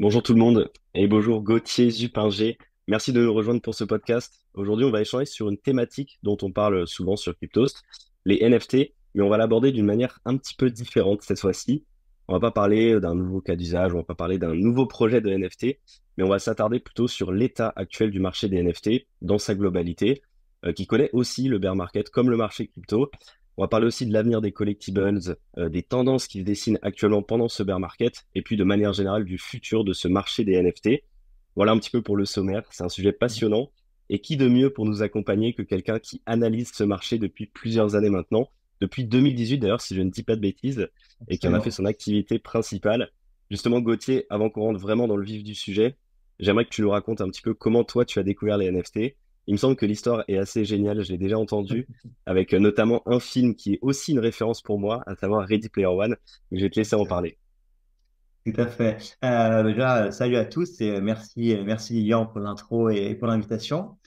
[0.00, 2.56] Bonjour tout le monde et bonjour Gauthier Zupinger.
[2.88, 4.46] Merci de nous rejoindre pour ce podcast.
[4.54, 7.82] Aujourd'hui, on va échanger sur une thématique dont on parle souvent sur Cryptost,
[8.24, 11.84] les NFT, mais on va l'aborder d'une manière un petit peu différente cette fois-ci.
[12.28, 15.20] On va pas parler d'un nouveau cas d'usage, on va pas parler d'un nouveau projet
[15.20, 15.78] de NFT,
[16.16, 20.22] mais on va s'attarder plutôt sur l'état actuel du marché des NFT dans sa globalité,
[20.64, 23.10] euh, qui connaît aussi le bear market comme le marché crypto.
[23.60, 25.20] On va parler aussi de l'avenir des collectibles,
[25.58, 28.94] euh, des tendances qui se dessinent actuellement pendant ce bear market, et puis de manière
[28.94, 31.02] générale du futur de ce marché des NFT.
[31.56, 32.62] Voilà un petit peu pour le sommaire.
[32.70, 33.70] C'est un sujet passionnant.
[34.08, 37.96] Et qui de mieux pour nous accompagner que quelqu'un qui analyse ce marché depuis plusieurs
[37.96, 38.48] années maintenant,
[38.80, 40.88] depuis 2018 d'ailleurs, si je ne dis pas de bêtises,
[41.28, 43.10] et qui en a fait son activité principale.
[43.50, 45.96] Justement, Gauthier, avant qu'on rentre vraiment dans le vif du sujet,
[46.38, 49.16] j'aimerais que tu nous racontes un petit peu comment toi tu as découvert les NFT
[49.46, 51.86] il me semble que l'histoire est assez géniale, je l'ai déjà entendu,
[52.26, 55.68] avec euh, notamment un film qui est aussi une référence pour moi, à savoir Ready
[55.68, 56.16] Player One.
[56.52, 57.38] je vais te laisser en parler.
[58.46, 59.16] Tout à fait.
[59.24, 63.98] Euh, déjà, salut à tous et merci, merci pour l'intro et pour l'invitation.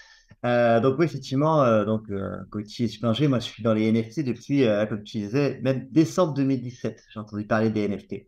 [0.46, 2.12] Euh, donc oui, effectivement, donc
[2.50, 7.04] Gauthier Spinger, moi je suis dans les NFT depuis, comme tu disais, même décembre 2017.
[7.14, 8.28] J'ai entendu parler des NFT.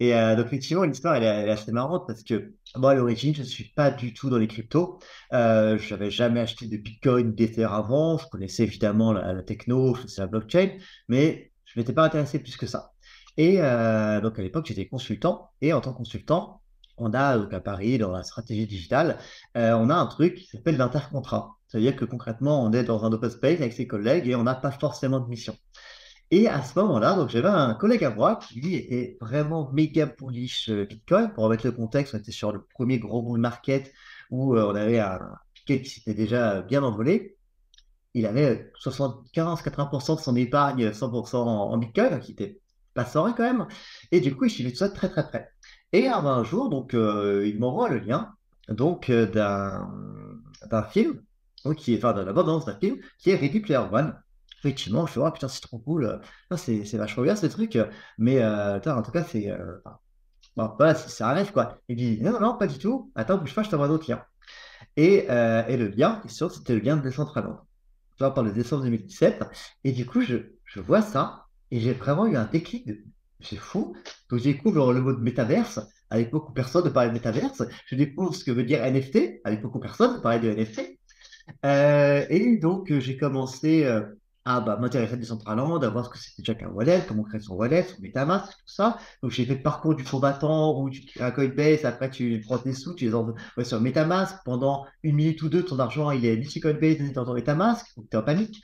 [0.00, 3.40] Et euh, donc, effectivement, l'histoire, elle, est assez marrante parce que moi, à l'origine, je
[3.40, 5.00] ne suis pas du tout dans les cryptos.
[5.32, 8.18] Euh, je n'avais jamais acheté de Bitcoin, d'Ether avant.
[8.18, 10.70] Je connaissais évidemment la, techno, je connaissais la blockchain,
[11.08, 12.92] mais je ne m'étais pas intéressé plus que ça.
[13.36, 15.50] Et euh, donc, à l'époque, j'étais consultant.
[15.60, 16.62] Et en tant que consultant,
[16.98, 19.18] on a donc à Paris, dans la stratégie digitale,
[19.56, 21.56] euh, on a un truc qui s'appelle l'intercontrat.
[21.68, 24.54] C'est-à-dire que concrètement, on est dans un open space avec ses collègues et on n'a
[24.54, 25.56] pas forcément de mission.
[26.30, 30.04] Et à ce moment-là, donc j'avais un collègue à moi qui lui était vraiment méga
[30.06, 31.32] bullish euh, Bitcoin.
[31.32, 33.90] Pour remettre le contexte, on était sur le premier gros bull market
[34.30, 35.20] où euh, on avait un
[35.54, 37.36] Bitcoin qui s'était déjà bien envolé.
[38.12, 42.60] Il avait 75-80% de son épargne 100% en, Bitcoin, qui était
[42.92, 43.66] pas sans quand même.
[44.12, 45.50] Et du coup, il suivait tout ça très très près.
[45.92, 48.34] Et un jour, donc, euh, il m'envoie le lien
[48.68, 51.22] donc d'un film,
[51.76, 54.14] qui est, enfin, de la bande d'un film, qui est Ready Player One
[54.58, 56.20] effectivement, je fais, oh putain, c'est trop cool,
[56.56, 57.78] c'est, c'est vachement bien ce truc,
[58.18, 59.50] mais euh, en tout cas, c'est.
[59.50, 59.78] Euh,
[60.56, 61.78] bon, voilà, c'est un rêve, quoi.
[61.88, 64.22] Il dit, non, non, pas du tout, attends, bouge pas, je t'envoie un autre lien.
[64.96, 67.60] Et, euh, et le lien, sûr, c'était le lien de Decentraland.
[68.16, 69.44] Tu vois, par le décembre 2017,
[69.84, 72.98] et du coup, je, je vois ça, et j'ai vraiment eu un déclic de.
[73.40, 73.94] C'est fou.
[74.30, 75.78] Donc, j'ai découvert le mot de métaverse,
[76.10, 77.62] avec beaucoup de personnes de parler de métaverse.
[77.86, 80.98] Je découvre ce que veut dire NFT, avec beaucoup de personnes de parler de NFT.
[81.62, 83.86] et donc, j'ai commencé
[84.50, 87.38] ah bah m'intéresser à Decentraland, à voir ce que c'était déjà qu'un wallet, comment créer
[87.38, 88.96] son wallet, son MetaMask, tout ça.
[89.22, 92.56] Donc j'ai fait le parcours du combattant où tu crées un Coinbase, après tu prends
[92.56, 94.36] tes sous, tu les envoies sur MetaMask.
[94.46, 97.34] Pendant une minute ou deux, ton argent il est ni sur Coinbase ni dans ton
[97.34, 98.62] MetaMask, donc tu es en panique.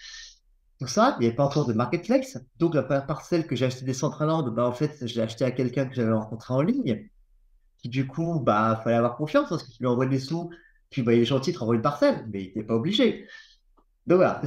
[0.81, 2.39] Tout ça, il n'y avait pas encore de marketplace.
[2.59, 5.84] Donc la parcelle que j'ai acheté Decentraland, bah en fait, je l'ai acheté à quelqu'un
[5.84, 7.11] que j'avais rencontré en ligne.
[7.77, 10.49] Qui du coup, bah fallait avoir confiance parce que tu lui envoies des sous,
[10.89, 13.27] puis bah, il est gentil, tu renvoies une parcelle, mais il n'était pas obligé.
[14.07, 14.43] Donc voilà,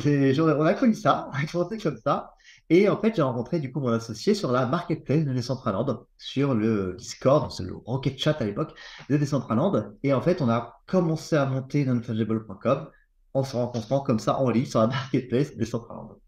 [0.60, 2.34] on a connu ça, on a commencé comme ça.
[2.70, 6.54] Et en fait, j'ai rencontré du coup mon associé sur la marketplace de Decentraland, sur
[6.54, 8.74] le Discord, c'est le Rocket Chat à l'époque
[9.10, 9.94] de Decentraland.
[10.04, 12.90] Et en fait, on a commencé à monter nonfungible.com
[13.34, 16.20] en se rencontrant comme ça en ligne sur la marketplace de Decentraland.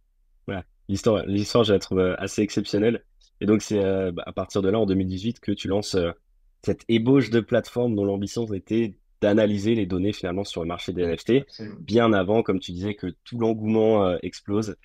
[0.47, 3.03] Voilà, l'histoire, l'histoire, je la trouve euh, assez exceptionnelle.
[3.41, 6.11] Et donc, c'est euh, bah, à partir de là, en 2018, que tu lances euh,
[6.63, 11.05] cette ébauche de plateforme dont l'ambition était d'analyser les données finalement sur le marché des
[11.05, 11.45] NFT,
[11.79, 14.75] bien avant, comme tu disais, que tout l'engouement euh, explose.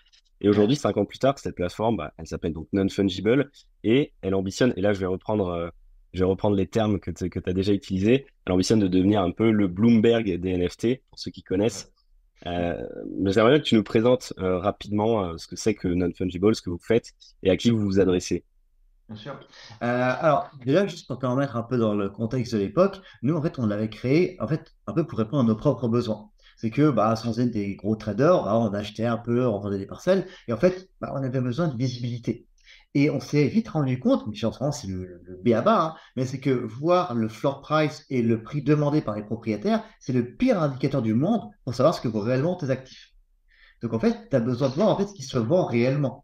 [0.40, 3.50] Et aujourd'hui, cinq ans plus tard, cette plateforme, bah, elle s'appelle donc Non-Fungible
[3.84, 5.68] et elle ambitionne, et là je vais reprendre, euh,
[6.12, 9.30] je vais reprendre les termes que tu as déjà utilisés, elle ambitionne de devenir un
[9.30, 11.92] peu le Bloomberg des NFT, pour ceux qui connaissent.
[12.46, 12.76] Euh,
[13.18, 16.70] mais j'aimerais bien que tu nous présentes rapidement ce que c'est que Non-Fungible, ce que
[16.70, 17.12] vous faites
[17.42, 18.44] et à qui vous vous adressez.
[19.08, 19.38] Bien sûr.
[19.82, 23.36] Euh, alors, déjà, juste pour te remettre un peu dans le contexte de l'époque, nous,
[23.36, 26.30] en fait, on l'avait créé, en fait, un peu pour répondre à nos propres besoins.
[26.56, 29.78] C'est que, bah, sans être des gros traders, bah, on achetait un peu, on vendait
[29.78, 32.46] des parcelles, et en fait, bah, on avait besoin de visibilité.
[32.94, 35.94] Et on s'est vite rendu compte, mais en c'est le, le B à bas, hein,
[36.16, 40.12] mais c'est que voir le floor price et le prix demandé par les propriétaires, c'est
[40.12, 43.10] le pire indicateur du monde pour savoir ce que vaut réellement tes actifs.
[43.82, 46.23] Donc en fait, tu as besoin de voir en fait ce qui se vend réellement.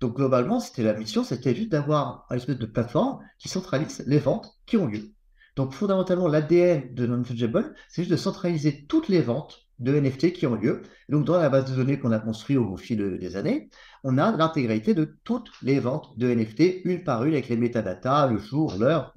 [0.00, 4.18] Donc globalement, c'était la mission, c'était juste d'avoir une espèce de plateforme qui centralise les
[4.18, 5.12] ventes qui ont lieu.
[5.56, 10.46] Donc fondamentalement, l'ADN de Non-Fungible, c'est juste de centraliser toutes les ventes de NFT qui
[10.46, 10.82] ont lieu.
[11.08, 13.70] donc dans la base de données qu'on a construite au fil des années,
[14.04, 18.28] on a l'intégralité de toutes les ventes de NFT, une par une, avec les métadatas,
[18.28, 19.14] le jour, l'heure.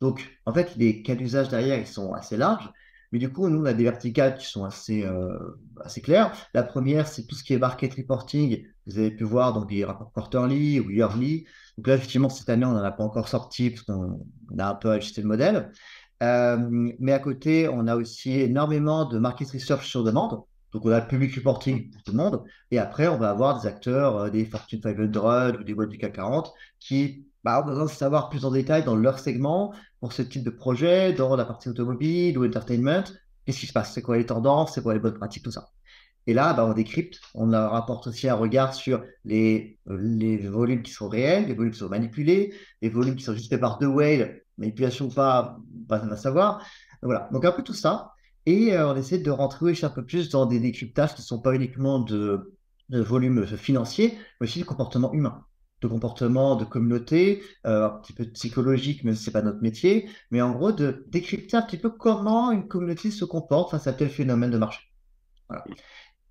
[0.00, 2.70] Donc en fait, les cas d'usage derrière, ils sont assez larges.
[3.12, 5.38] Mais du coup, nous, on a des verticales qui sont assez, euh,
[5.84, 6.32] assez claires.
[6.52, 8.66] La première, c'est tout ce qui est market reporting.
[8.86, 11.46] Vous avez pu voir donc des rapports quarterly ou yearly.
[11.76, 14.20] Donc là, effectivement, cette année, on n'en a pas encore sorti parce qu'on
[14.58, 15.70] a un peu ajusté le modèle.
[16.20, 20.42] mais à côté, on a aussi énormément de market research sur demande.
[20.72, 22.42] Donc, on a le public reporting pour tout le monde.
[22.72, 26.14] Et après, on va avoir des acteurs, des Fortune 500 ou des boîtes du CAC
[26.14, 30.22] 40 qui bah, ont besoin de savoir plus en détail dans leur segment pour ce
[30.22, 33.04] type de projet, dans la partie automobile ou entertainment.
[33.44, 33.92] Qu'est-ce qui se passe?
[33.92, 34.74] C'est quoi les tendances?
[34.74, 35.44] C'est quoi les bonnes pratiques?
[35.44, 35.68] Tout ça.
[36.26, 41.08] Et là, bah, on décrypte, on rapporte aussi un regard sur les, volumes qui sont
[41.08, 45.06] réels, les volumes qui sont manipulés, les volumes qui sont juste par deux whales, manipulation
[45.06, 46.64] ou pas, pas va savoir.
[47.02, 48.12] Voilà, donc un peu tout ça.
[48.46, 51.40] Et euh, on essaie de rentrer un peu plus dans des décryptages qui ne sont
[51.40, 52.54] pas uniquement de,
[52.88, 55.44] de volume financier, mais aussi de comportement humain
[55.84, 60.08] de comportement, de communauté, euh, un petit peu psychologique, mais ce n'est pas notre métier,
[60.30, 63.92] mais en gros de décrypter un petit peu comment une communauté se comporte face à
[63.92, 64.80] tel phénomène de marché.
[65.48, 65.64] Voilà.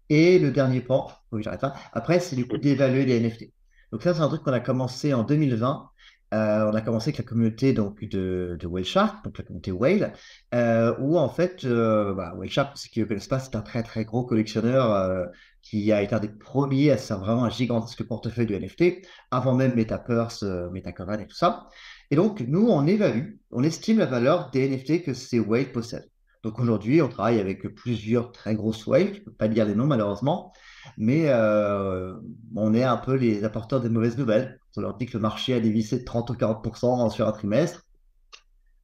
[0.09, 1.73] Et le dernier point, oui, j'arrête là.
[1.93, 3.51] Après, c'est du coup d'évaluer les NFT.
[3.91, 5.89] Donc ça, c'est un truc qu'on a commencé en 2020.
[6.33, 9.71] Euh, on a commencé avec la communauté donc, de, de Whale Shark, donc la communauté
[9.71, 10.13] Whale,
[10.55, 13.55] euh, où en fait, euh, bah, Whale Shark, pour ceux qui ne connaissent pas, c'est
[13.55, 15.27] un très très gros collectionneur
[15.61, 19.53] qui a été un des premiers à faire vraiment un gigantesque portefeuille de NFT, avant
[19.53, 21.67] même Metapurse, Metacovan et tout ça.
[22.09, 26.09] Et donc, nous, on évalue, on estime la valeur des NFT que ces Whale possèdent.
[26.43, 29.75] Donc aujourd'hui, on travaille avec plusieurs très grosses waves, je ne peux pas dire les
[29.75, 30.51] noms malheureusement,
[30.97, 32.13] mais euh,
[32.53, 34.59] on est un peu les apporteurs des mauvaises nouvelles.
[34.75, 37.83] On leur dit que le marché a dévissé de 30 ou 40% sur un trimestre.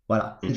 [0.08, 0.40] Voilà.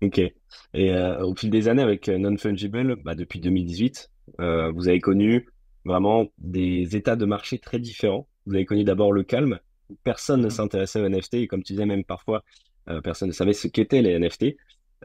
[0.00, 0.18] Ok.
[0.18, 4.08] Et euh, au fil des années, avec euh, Non-Fungible, bah, depuis 2018,
[4.38, 5.48] vous avez connu
[5.84, 8.28] vraiment des états de marché très différents.
[8.46, 9.58] Vous avez connu d'abord le calme,
[10.04, 10.50] personne ne mmh.
[10.50, 12.44] s'intéressait aux NFT, et comme tu disais, même parfois,
[13.02, 14.54] personne ne savait ce qu'étaient les NFT.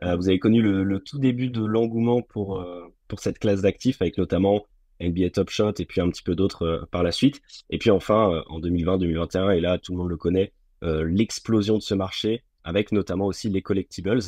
[0.01, 4.01] Euh, vous avez connu le, tout début de l'engouement pour, euh, pour cette classe d'actifs,
[4.01, 4.65] avec notamment
[5.01, 7.41] NBA Top Shot et puis un petit peu d'autres euh, par la suite.
[7.69, 11.93] Et puis enfin, en 2020-2021, et là, tout le monde le connaît, l'explosion de ce
[11.93, 14.19] marché, avec notamment aussi les collectibles.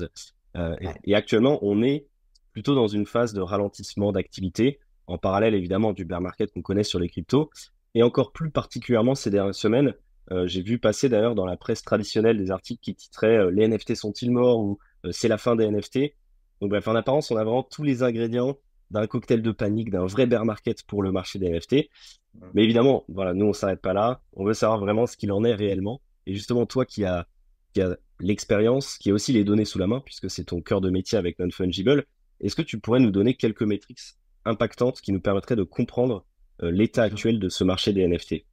[0.56, 2.06] Et, et, actuellement, on est
[2.54, 6.86] plutôt dans une phase de ralentissement d'activité, en parallèle évidemment du bear market qu'on connaît
[6.86, 7.50] sur les cryptos.
[7.94, 9.96] Et encore plus particulièrement ces dernières semaines,
[10.46, 14.32] j'ai vu passer d'ailleurs dans la presse traditionnelle des articles qui titraient Les NFT sont-ils
[14.32, 14.80] morts ou
[15.12, 16.14] c'est la fin des NFT.
[16.62, 18.58] Donc bref, en apparence, on a vraiment tous les ingrédients
[18.92, 21.90] d'un cocktail de panique, d'un vrai bear market pour le marché des NFT.
[22.54, 24.22] Mais évidemment, voilà, nous, on s'arrête pas là.
[24.34, 26.02] On veut savoir vraiment ce qu'il en est réellement.
[26.26, 27.28] Et justement, toi qui as,
[27.74, 27.82] qui
[28.20, 31.18] l'expérience, qui a aussi les données sous la main, puisque c'est ton cœur de métier
[31.18, 32.06] avec Non-Fungible,
[32.42, 34.02] est-ce que tu pourrais nous donner quelques métriques
[34.46, 36.26] impactantes qui nous permettraient de comprendre
[36.62, 38.46] euh, l'état actuel de ce marché des NFT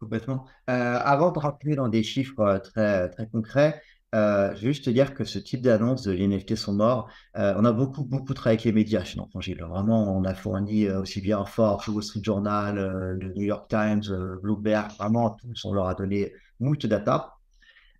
[0.00, 0.46] Complètement.
[0.68, 3.80] Euh, avant de rentrer dans des chiffres très, très concrets,
[4.14, 7.08] euh, je vais juste te dire que ce type d'annonce de l'NFT sont morts.
[7.36, 9.56] Euh, on a beaucoup, beaucoup travaillé avec les médias chez Franchise.
[9.58, 12.76] Vraiment, on a fourni euh, aussi bien Forbes, Wall Street Journal,
[13.18, 14.02] le New York Times,
[14.42, 17.34] Bloomberg, vraiment tous, on leur a donné moult data.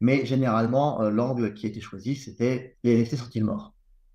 [0.00, 3.72] Mais généralement, l'angle qui a été choisi, c'était les NFT sont-ils morts?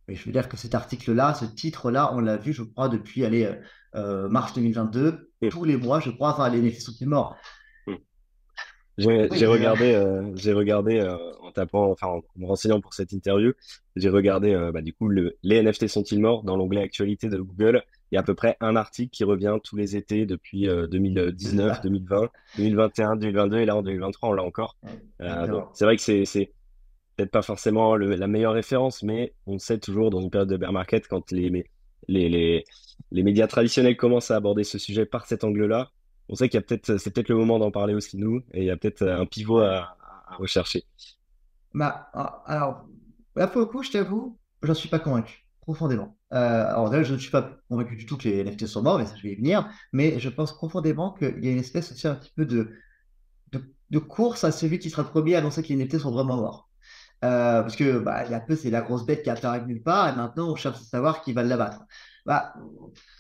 [0.10, 3.26] Et je veux dire que cet article-là, ce titre-là, on l'a vu, je crois, depuis
[3.26, 3.50] allez,
[3.94, 5.32] mars 2022.
[5.50, 7.38] Tous les mois, je crois, enfin, les NFT sont-ils morts?
[8.98, 13.54] J'ai regardé, euh, j'ai regardé euh, en tapant, enfin en me renseignant pour cette interview,
[13.96, 17.38] j'ai regardé euh, bah, du coup le, les NFT sont-ils morts dans l'onglet actualité de
[17.38, 17.84] Google.
[18.12, 21.82] Il y a à peu près un article qui revient tous les étés depuis 2019,
[21.82, 24.78] 2020, 2021, 2022 et là en 2023 on l'a encore.
[25.74, 26.54] c'est vrai que c'est
[27.18, 30.72] peut-être pas forcément la meilleure référence, mais on sait toujours dans une période de bear
[30.72, 31.66] market quand les
[32.08, 32.64] les, les,
[33.12, 35.92] les médias traditionnels commencent à aborder ce sujet par cet angle-là,
[36.30, 38.62] on sait qu'il y a peut-être, c'est peut-être le moment d'en parler aussi nous, et
[38.62, 39.96] il y a peut-être un pivot à,
[40.38, 40.84] rechercher.
[41.74, 42.86] Bah, ah, alors,
[43.36, 46.18] là pour le coup, je t'avoue, j'en suis pas convaincu, profondément.
[46.34, 49.00] Euh, alors là, je ne suis pas convaincu du tout que les NFT sont morts,
[49.00, 49.70] mais ça, je vais y venir.
[49.94, 52.72] Mais je pense profondément qu'il y a une espèce aussi un petit peu de,
[53.90, 56.36] de, course à celui qui sera le premier à annoncer que les NFT sont vraiment
[56.36, 56.70] morts.
[57.24, 59.82] Euh, parce que bah, il y a peu, c'est la grosse bête qui apparaît nulle
[59.82, 61.82] part, et maintenant on cherche à savoir qui va l'abattre.
[62.28, 62.54] Bah,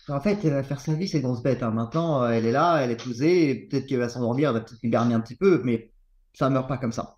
[0.09, 1.63] en fait, elle va faire sa vie, cette grosse bête.
[1.63, 1.71] Hein.
[1.71, 4.81] Maintenant, euh, elle est là, elle est posée, peut-être qu'elle va s'endormir, elle va peut-être
[4.83, 5.93] garder un petit peu, mais
[6.33, 7.15] ça ne meurt pas comme ça.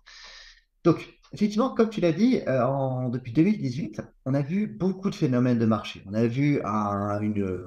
[0.84, 5.58] Donc, effectivement, comme tu l'as dit, euh, depuis 2018, on a vu beaucoup de phénomènes
[5.58, 6.04] de marché.
[6.06, 7.60] On a vu une,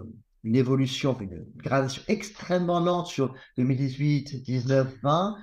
[0.45, 5.35] une, évolution, une gradation extrêmement lente sur 2018, 19, 20.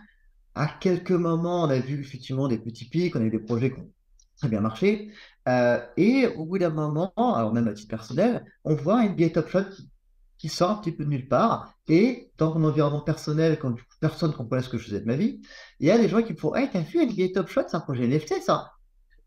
[0.54, 3.72] À quelques moments, on a vu effectivement des petits pics, on a eu des projets
[3.72, 3.90] qui ont
[4.38, 5.12] très bien marché.
[5.50, 9.30] Euh, et au bout d'un moment, alors même à titre personnel, on voit un NBA
[9.30, 9.64] Top Shot
[10.38, 11.74] qui, sort un petit peu de nulle part.
[11.88, 15.16] Et dans mon environnement personnel, quand personne ne comprenait ce que je faisais de ma
[15.16, 15.40] vie,
[15.80, 17.76] il y a des gens qui me font Hey, t'as vu NBA Top Shot, c'est
[17.76, 18.72] un projet NFT, ça?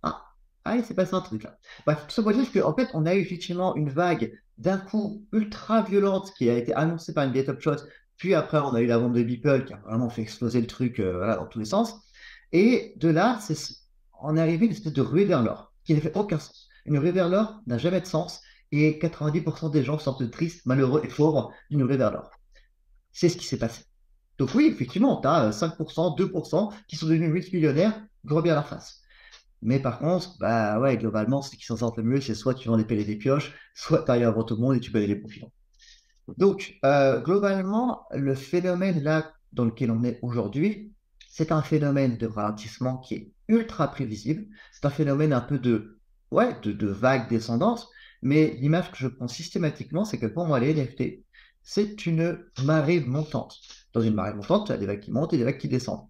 [0.02, 0.24] Ah,
[0.66, 1.58] ah il s'est passé un truc là.
[1.86, 5.26] Bref, tout ça pour dire qu'en fait, on a eu effectivement une vague d'un coup
[5.34, 7.78] ultra violente qui a été annoncée par NBA Top Shot.
[8.18, 10.68] Puis après, on a eu la vente de Beeple qui a vraiment fait exploser le
[10.68, 11.96] truc euh, dans tous les sens.
[12.52, 13.40] Et de là,
[14.22, 16.70] on est arrivé à une espèce de ruée vers l'or qui n'a fait aucun sens.
[16.86, 21.02] Une ruée vers l'or n'a jamais de sens et 90% des gens sortent tristes, malheureux
[21.04, 22.32] et pauvres d'une ruée vers l'or.
[23.12, 23.84] C'est ce qui s'est passé.
[24.38, 29.02] Donc oui, effectivement, tu as 5%, 2% qui sont devenus multimillionnaires, gros bien la face.
[29.62, 32.68] Mais par contre, bah ouais, globalement, ce qui s'en sortent le mieux, c'est soit tu
[32.68, 35.08] vends des pelles des pioches, soit tu arrives avant tout le monde et tu payes
[35.08, 35.46] les profils.
[36.38, 40.92] Donc, euh, globalement, le phénomène là dans lequel on est aujourd'hui,
[41.30, 44.46] c'est un phénomène de ralentissement qui est ultra prévisible.
[44.72, 46.00] C'est un phénomène un peu de,
[46.32, 47.90] ouais, de, vague descendance.
[48.22, 51.24] Mais l'image que je prends systématiquement, c'est que pour moi, les NFT,
[51.62, 53.60] c'est une marée montante.
[53.94, 56.08] Dans une marée montante, tu as des vagues qui montent et des vagues qui descendent.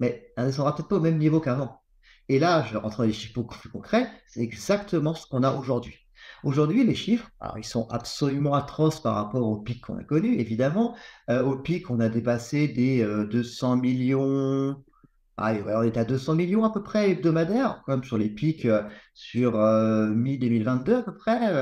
[0.00, 1.80] Mais elle ne descendra peut-être pas au même niveau qu'avant.
[2.28, 5.42] Et là, je vais rentrer dans les chiffres beaucoup plus concrets, c'est exactement ce qu'on
[5.42, 5.96] a aujourd'hui.
[6.42, 10.96] Aujourd'hui, les chiffres, ils sont absolument atroces par rapport au pic qu'on a connu, évidemment.
[11.30, 14.84] Euh, au pic, on a dépassé des 200 euh, millions.
[15.36, 18.82] Ah, on était à 200 millions à peu près hebdomadaires, comme sur les pics euh,
[19.14, 21.52] sur mi-2022 à peu près.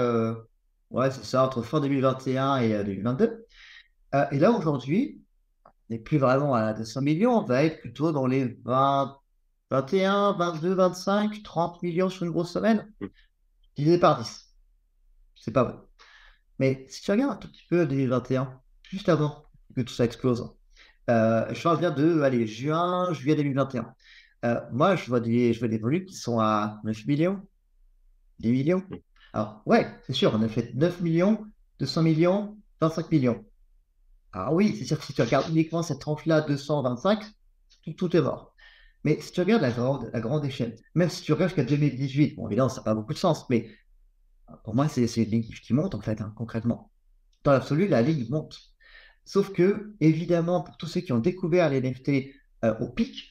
[0.91, 3.47] ouais, c'est ça, entre fin 2021 et 2022.
[4.31, 5.23] et là, aujourd'hui,
[5.67, 9.17] on n'est plus vraiment à 200 millions, on va être plutôt dans les 20,
[9.71, 12.93] 21, 22, 25, 30 millions sur une grosse semaine,
[13.77, 14.55] divisé par 10.
[15.35, 15.81] C'est pas bon.
[16.59, 20.43] Mais si tu regardes un tout petit peu 2021, juste avant que tout ça explose,
[20.43, 20.62] euh,
[21.09, 23.95] je parle bien de allez, juin, juillet 2021.
[24.45, 27.41] Euh, moi, je vois, des, je vois des volumes qui sont à 9 millions,
[28.41, 28.85] 10 millions.
[29.33, 31.47] Alors, ouais, c'est sûr, on a fait 9 millions,
[31.79, 33.45] 200 millions, 25 millions.
[34.33, 37.23] Ah oui, c'est sûr que si tu regardes uniquement cette tranche-là, 225,
[37.85, 38.55] tout, tout est mort.
[39.05, 42.37] Mais si tu regardes la grande, la grande échelle, même si tu regardes jusqu'à 2018,
[42.37, 43.71] bon, évidemment, ça n'a pas beaucoup de sens, mais
[44.65, 46.91] pour moi, c'est une ligne qui monte, en fait, hein, concrètement.
[47.45, 48.72] Dans l'absolu, la ligne monte.
[49.25, 53.31] Sauf que, évidemment, pour tous ceux qui ont découvert les NFT euh, au pic,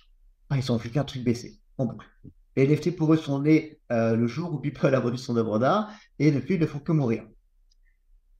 [0.50, 2.08] bah, ils ont vu qu'un truc baisser, en boucle.
[2.56, 5.60] Les NFT, pour eux, sont nés euh, le jour où People a vendu son œuvre
[5.60, 7.24] d'art, et depuis, ils ne font que mourir.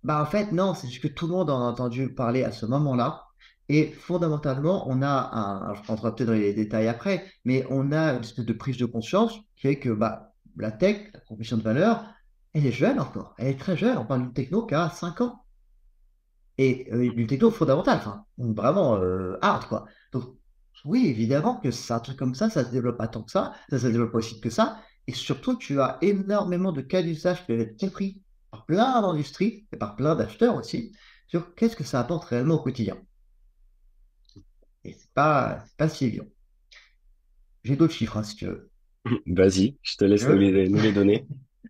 [0.04, 2.52] Bah, en fait, non, c'est juste que tout le monde en a entendu parler à
[2.52, 3.26] ce moment-là,
[3.70, 8.14] et fondamentalement, on a un, je rentrerai peut-être dans les détails après, mais on a
[8.14, 11.62] une espèce de prise de conscience qui fait que bah, la tech, la proposition de
[11.62, 12.04] valeur,
[12.54, 13.98] elle est jeune encore, elle est très jeune.
[13.98, 15.41] On parle d'une techno qui a 5 ans.
[16.62, 19.88] Et euh, une techno fondamentale, enfin, vraiment euh, hard, quoi.
[20.12, 20.36] Donc,
[20.86, 23.54] oui, évidemment que c'est un truc comme ça, ça se développe pas tant que ça,
[23.72, 24.80] ça se développe pas aussi que ça.
[25.08, 29.66] Et surtout, tu as énormément de cas d'usage qui peuvent être compris par plein d'industries
[29.74, 32.98] et par plein d'acheteurs aussi sur qu'est-ce que ça apporte réellement au quotidien.
[34.84, 36.28] Et c'est pas, pas si évident.
[37.64, 38.70] J'ai d'autres chiffres, hein, si tu veux.
[39.26, 41.26] Vas-y, je te laisse nous les, donner.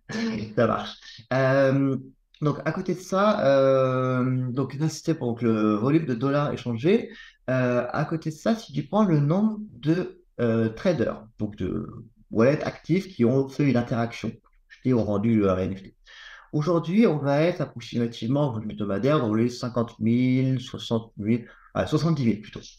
[0.58, 0.98] ça marche.
[1.32, 1.96] Euh,
[2.42, 7.12] donc, à côté de ça, euh, donc c'était pour le volume de dollars échangés.
[7.50, 10.18] Euh, à côté de ça, si tu prends le nombre de
[10.76, 11.88] traders, donc de
[12.32, 14.32] wallets actifs qui ont fait une interaction,
[14.82, 15.94] qui ont rendu le NFT.
[16.54, 21.44] Aujourd'hui, on va être approximativement au volume hebdomadaire dans les 50 000, 60 000,
[21.86, 22.60] 70 000 plutôt.
[22.62, 22.78] Je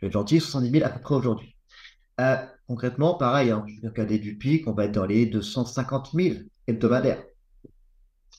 [0.00, 1.54] vais être gentil, 70 000 à peu près aujourd'hui.
[2.20, 6.10] Euh, concrètement, pareil, hein, je vais regarder du pic, on va être dans les 250
[6.14, 7.22] 000 hebdomadaires.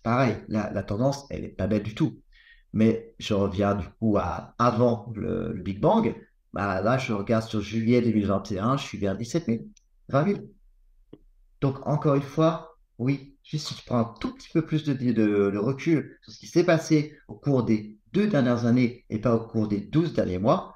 [0.04, 2.22] Pareil, la, tendance, elle n'est pas belle du tout.
[2.74, 6.16] Mais je reviens du coup à avant le, Big Bang.
[6.54, 9.60] Bah, là, je regarde sur juillet 2021, je suis vers 17 000,
[10.10, 10.40] 20 000.
[11.62, 14.94] Donc, encore une fois, oui, juste si tu prends un tout petit peu plus de,
[14.94, 19.36] de recul sur ce qui s'est passé au cours des deux dernières années et pas
[19.36, 20.76] au cours des 12 derniers mois,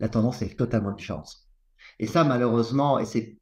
[0.00, 1.48] la tendance est totalement différente.
[1.98, 3.38] Et ça, malheureusement, et c'est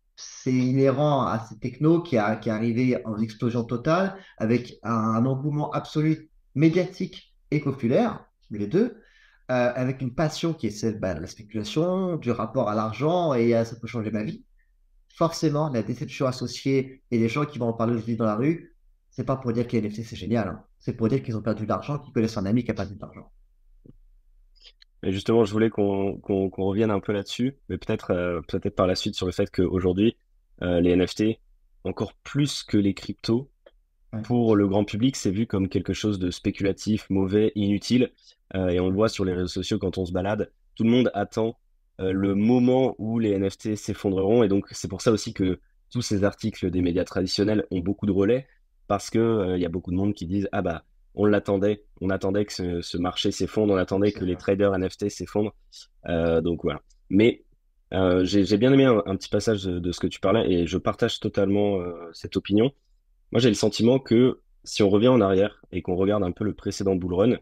[0.46, 5.70] inhérent à ces technos qui, a, qui est arrivé en explosion totale avec un, engouement
[5.72, 9.02] absolu médiatique et populaire, les deux,
[9.50, 13.34] euh, avec une passion qui est celle bah, de la spéculation, du rapport à l'argent
[13.34, 14.44] et ça peut changer ma vie.
[15.14, 18.74] Forcément, la déception associée et les gens qui vont en parler aujourd'hui dans la rue,
[19.10, 20.62] c'est pas pour dire que les NFT c'est génial, hein.
[20.78, 22.94] c'est pour dire qu'ils ont perdu de l'argent, qu'ils connaissent un ami qui a perdu
[22.94, 23.32] de l'argent.
[25.06, 26.18] Et justement, je voulais qu'on
[26.58, 30.16] revienne un peu là-dessus, mais peut-être euh, peut-être par la suite sur le fait qu'aujourd'hui,
[30.62, 31.38] euh, les NFT,
[31.84, 33.48] encore plus que les cryptos,
[34.24, 38.10] pour le grand public, c'est vu comme quelque chose de spéculatif, mauvais, inutile.
[38.56, 40.50] Euh, et on le voit sur les réseaux sociaux quand on se balade.
[40.74, 41.56] Tout le monde attend
[41.98, 44.42] le moment où les NFT s'effondreront.
[44.42, 45.60] Et donc, c'est pour ça aussi que
[45.90, 48.48] tous ces articles des médias traditionnels ont beaucoup de relais,
[48.88, 50.84] parce qu'il il y a beaucoup de monde qui disent Ah bah,
[51.16, 51.84] on l'attendait.
[52.00, 55.54] On attendait que ce, marché s'effondre, on attendait que les traders NFT s'effondrent.
[56.08, 56.82] Euh, donc voilà.
[57.08, 57.42] Mais
[57.94, 61.18] euh, j'ai bien aimé un, petit passage de, ce que tu parlais et je partage
[61.20, 62.72] totalement euh, cette opinion.
[63.32, 66.44] Moi, j'ai le sentiment que si on revient en arrière et qu'on regarde un peu
[66.44, 67.38] le précédent bull run,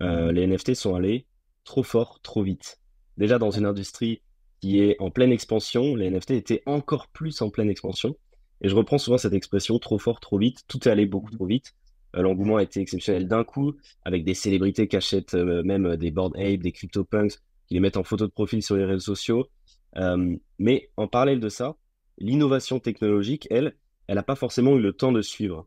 [0.00, 0.30] mhm.
[0.30, 1.26] les NFT sont allés
[1.64, 2.80] trop fort, trop vite.
[3.18, 4.22] Déjà dans une industrie
[4.60, 5.94] qui est en pleine expansion.
[5.94, 8.16] Les NFT étaient encore plus en pleine expansion.
[8.62, 10.62] Et je reprends souvent cette expression trop fort, trop vite.
[10.68, 11.74] Tout est allé beaucoup trop vite.
[12.16, 16.10] Euh, l'engouement a été exceptionnel d'un coup, avec des célébrités qui achètent euh, même des
[16.10, 19.48] board apes, des CryptoPunks, qui les mettent en photo de profil sur les réseaux sociaux.
[19.96, 21.76] Euh, mais en parallèle de ça,
[22.18, 23.74] l'innovation technologique, elle,
[24.06, 25.66] elle n'a pas forcément eu le temps de suivre.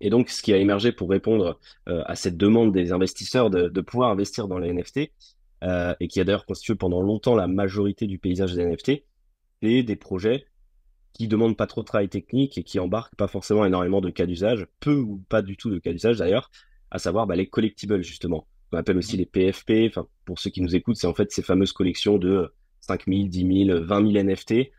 [0.00, 4.10] Et donc, ce qui a émergé pour répondre à cette demande des investisseurs de, pouvoir
[4.10, 5.12] investir dans les NFT,
[6.00, 9.04] et qui a d'ailleurs constitué pendant longtemps la majorité du paysage des NFT,
[9.62, 10.46] c'est des projets
[11.12, 14.26] qui demandent pas trop de travail technique et qui embarquent pas forcément énormément de cas
[14.26, 16.50] d'usage, peu ou pas du tout de cas d'usage d'ailleurs,
[16.90, 18.46] à savoir bah, les collectibles justement.
[18.72, 21.42] On appelle aussi les PFP, enfin, pour ceux qui nous écoutent, c'est en fait ces
[21.42, 24.70] fameuses collections de 5000, 10 000, 20 000 NFT,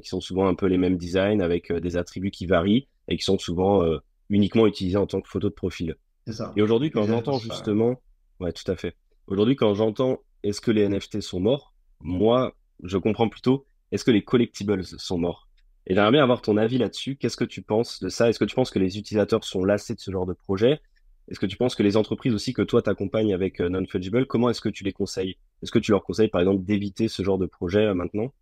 [0.00, 3.16] qui sont souvent un peu les mêmes designs avec euh, des attributs qui varient et
[3.16, 3.98] qui sont souvent euh,
[4.30, 5.96] uniquement utilisés en tant que photo de profil.
[6.28, 6.52] Ça.
[6.56, 8.00] Et aujourd'hui, quand j'entends justement,
[8.40, 8.96] ouais, tout à fait.
[9.26, 14.10] Aujourd'hui, quand j'entends est-ce que les NFT sont morts, moi, je comprends plutôt est-ce que
[14.10, 15.43] les collectibles sont morts?
[15.86, 17.16] Et j'aimerais bien avoir ton avis là-dessus.
[17.16, 18.28] Qu'est-ce que tu penses de ça?
[18.28, 20.80] Est-ce que tu penses que les utilisateurs sont lassés de ce genre de projet?
[21.28, 24.50] Est-ce que tu penses que les entreprises aussi que toi t'accompagnes avec euh, Non-Fungible, comment
[24.50, 25.36] est-ce que tu les conseilles?
[25.62, 28.32] Est-ce que tu leur conseilles par exemple d'éviter ce genre de projet euh, maintenant?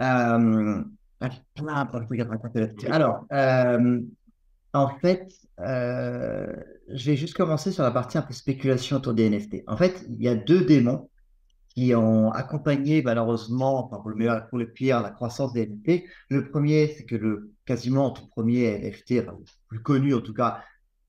[0.00, 0.82] Euh,
[2.88, 3.24] Alors,
[4.72, 9.64] en fait, je vais juste commencer sur la partie un peu spéculation autour des NFT.
[9.66, 11.09] En fait, il y a deux démons
[11.74, 16.04] qui ont accompagné malheureusement, pour le meilleur pour le pire, la croissance des NFT.
[16.28, 19.32] Le premier, c'est que le quasiment tout premier NFT, le
[19.68, 20.62] plus connu en tout cas,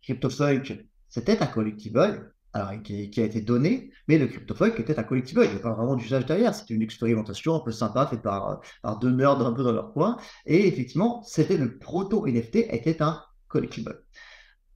[0.04, 5.04] CryptoFunk, c'était un collectible, alors qui, qui, a été donné, mais le CryptoFunk était un
[5.04, 8.22] collectible, il n'y avait pas vraiment d'usage derrière, c'était une expérimentation un peu sympa faite
[8.22, 13.02] par, par deux nerds un peu dans leur coin, et effectivement, c'était le proto-NFT, était
[13.02, 14.04] un collectible.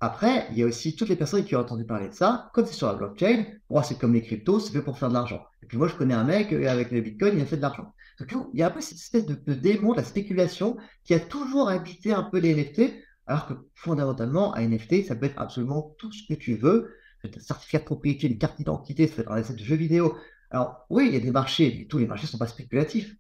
[0.02, 2.50] Après, il y a aussi toutes les personnes qui ont entendu parler de ça.
[2.54, 5.14] Comme c'est sur la blockchain, moi, c'est comme les cryptos, c'est fait pour faire de
[5.14, 5.46] l'argent.
[5.64, 7.62] Et puis moi, je connais un mec, euh, avec le bitcoin, il a fait de
[7.62, 7.94] l'argent.
[8.20, 11.20] Donc, il y a un peu cette espèce de, démon de la spéculation qui a
[11.20, 12.94] toujours habité un peu les NFT,
[13.26, 16.94] alors que fondamentalement, un NFT, ça peut être absolument tout ce que tu veux.
[17.24, 20.16] Un certificat de propriété, une carte d'identité, ça peut être un asset de jeu vidéo.
[20.52, 23.16] Alors, oui, il y a des marchés, mais tous les marchés ne sont pas spéculatifs.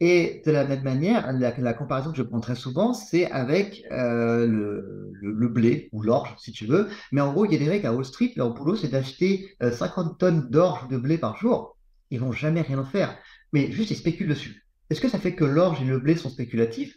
[0.00, 4.46] Et de la même manière, la, comparaison que je prends très souvent, c'est avec euh,
[4.46, 6.88] le, blé ou l'orge, si tu veux.
[7.10, 9.56] Mais en gros, il y a des mecs à Wall Street, leur boulot, c'est d'acheter
[9.60, 11.76] 50 euh, tonnes d'orge de blé par jour.
[12.10, 13.16] Ils vont jamais rien en faire.
[13.52, 14.64] Mais juste, ils spéculent dessus.
[14.88, 16.96] Est-ce que ça fait que l'orge et le blé sont spéculatifs?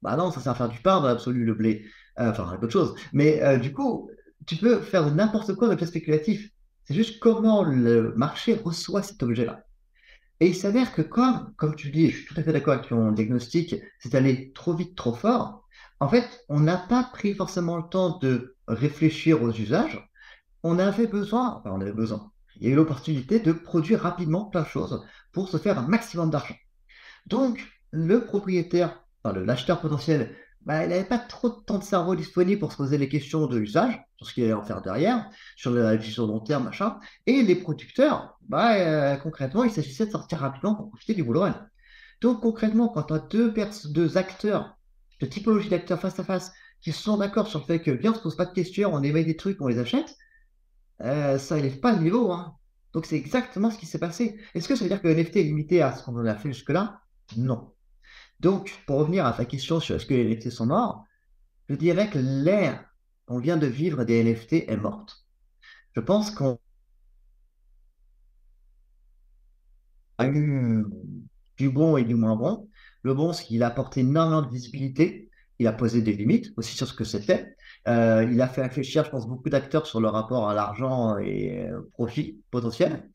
[0.00, 1.84] Bah non, ça sert à faire du pain dans l'absolu, le blé.
[2.18, 2.94] Euh, enfin, d'autres choses.
[3.12, 4.10] Mais du coup,
[4.46, 6.50] tu peux faire n'importe quoi le spéculatif.
[6.84, 9.67] C'est juste comment le marché reçoit cet objet-là.
[10.40, 12.88] Et il s'avère que comme, comme tu dis, je suis tout à fait d'accord avec
[12.88, 15.64] ton diagnostic, c'est allé trop vite, trop fort,
[16.00, 20.08] en fait, on n'a pas pris forcément le temps de réfléchir aux usages.
[20.62, 24.44] On avait besoin, enfin, on avait besoin, il y a eu l'opportunité de produire rapidement
[24.44, 26.56] plein de choses pour se faire un maximum d'argent.
[27.26, 32.14] Donc, le propriétaire, enfin, l'acheteur potentiel bah, il n'avait pas trop de temps de cerveau
[32.14, 35.30] disponible pour se poser les questions de l'usage, sur ce qu'il allait en faire derrière,
[35.56, 36.98] sur la vision long terme, machin.
[37.26, 41.46] Et les producteurs, bah, euh, concrètement, il s'agissait de sortir rapidement pour profiter du boulot
[42.20, 43.54] Donc concrètement, quand tu as deux,
[43.86, 44.76] deux acteurs,
[45.20, 48.14] de typologie d'acteurs face à face, qui sont d'accord sur le fait que bien, on
[48.14, 50.16] se pose pas de questions, on émet des trucs, on les achète,
[51.00, 52.30] euh, ça n'élève pas le niveau.
[52.32, 52.54] Hein.
[52.92, 54.38] Donc c'est exactement ce qui s'est passé.
[54.54, 56.52] Est-ce que ça veut dire que le NFT est limité à ce qu'on a fait
[56.52, 57.00] jusque-là?
[57.36, 57.72] Non.
[58.40, 61.04] Donc, pour revenir à ta question sur est-ce que les NFT sont morts,
[61.68, 62.84] je dirais que l'ère
[63.26, 65.26] qu'on vient de vivre des NFT est morte.
[65.94, 66.58] Je pense qu'on
[70.18, 70.84] a eu
[71.56, 72.68] du bon et du moins bon.
[73.02, 75.30] Le bon, c'est qu'il a apporté énormément de visibilité.
[75.58, 77.56] Il a posé des limites aussi sur ce que c'était.
[77.88, 81.72] Euh, il a fait réfléchir, je pense, beaucoup d'acteurs sur le rapport à l'argent et
[81.72, 83.10] au profit potentiel.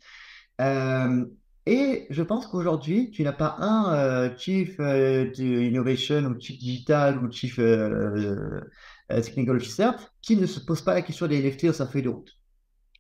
[0.62, 1.26] Euh,
[1.66, 7.24] et je pense qu'aujourd'hui, tu n'as pas un euh, Chief euh, Innovation ou Chief Digital
[7.24, 8.60] ou Chief euh,
[9.08, 12.10] Technical Officer qui ne se pose pas la question des NFT au sa feuille de
[12.10, 12.32] route.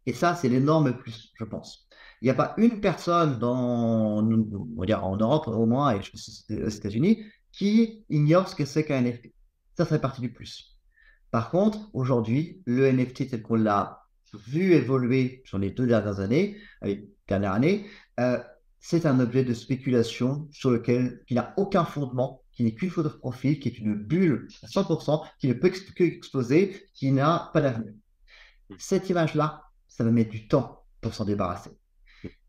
[0.06, 1.88] Et ça, c'est l'énorme plus, je pense.
[2.21, 5.99] Il n'y a pas une personne dans, on va dire en Europe au moins, et
[5.99, 9.34] pense aux États-Unis, qui ignore ce que c'est qu'un NFT.
[9.78, 10.80] Ça, fait partie du plus.
[11.32, 14.06] Par contre, aujourd'hui, le NFT tel qu'on l'a
[14.47, 17.86] vu évoluer sur les deux dernières années, les dernières années,
[18.86, 23.08] c'est un objet de spéculation sur lequel il n'a aucun fondement, qui n'est qu'une photo
[23.08, 27.50] de profil, qui est une bulle à 100%, qui ne peut que exploser, qui n'a
[27.54, 27.93] pas d'avenir.
[28.78, 31.69] Cette image-là, ça va mettre du temps pour s'en débarrasser.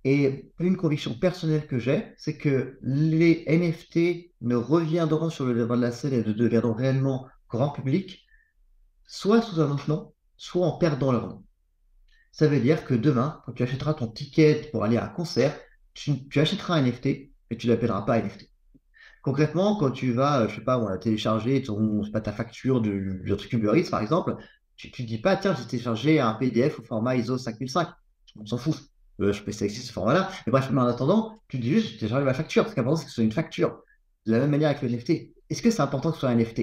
[0.02, 5.76] Et une conviction personnelle que j'ai, c'est que les NFT ne reviendront sur le devant
[5.76, 8.26] de la scène et ne deviendront réellement grand public,
[9.06, 11.44] soit sous un autre nom, soit en perdant leur nom.
[12.32, 15.56] Ça veut dire que demain, quand tu achèteras ton ticket pour aller à un concert,
[15.94, 18.50] tu, achèteras un NFT et tu l'appelleras pas NFT.
[19.22, 23.36] Concrètement, quand tu vas, je sais pas, on télécharger ton, pas, ta facture du, du
[23.36, 24.36] truc Uber Eats, par exemple,
[24.76, 27.88] tu ne dis pas, tiens, j'ai téléchargé un PDF au format ISO 5005.
[28.38, 28.76] On s'en fout.
[29.20, 30.30] Euh, je peux que ce format-là.
[30.46, 32.68] Mais bref, mais en attendant, tu dis juste, j'ai téléchargé ma facture.
[32.68, 33.82] Ce qui est important, c'est que ce soit une facture.
[34.26, 35.32] De la même manière avec le NFT.
[35.50, 36.60] Est-ce que c'est important que ce soit un NFT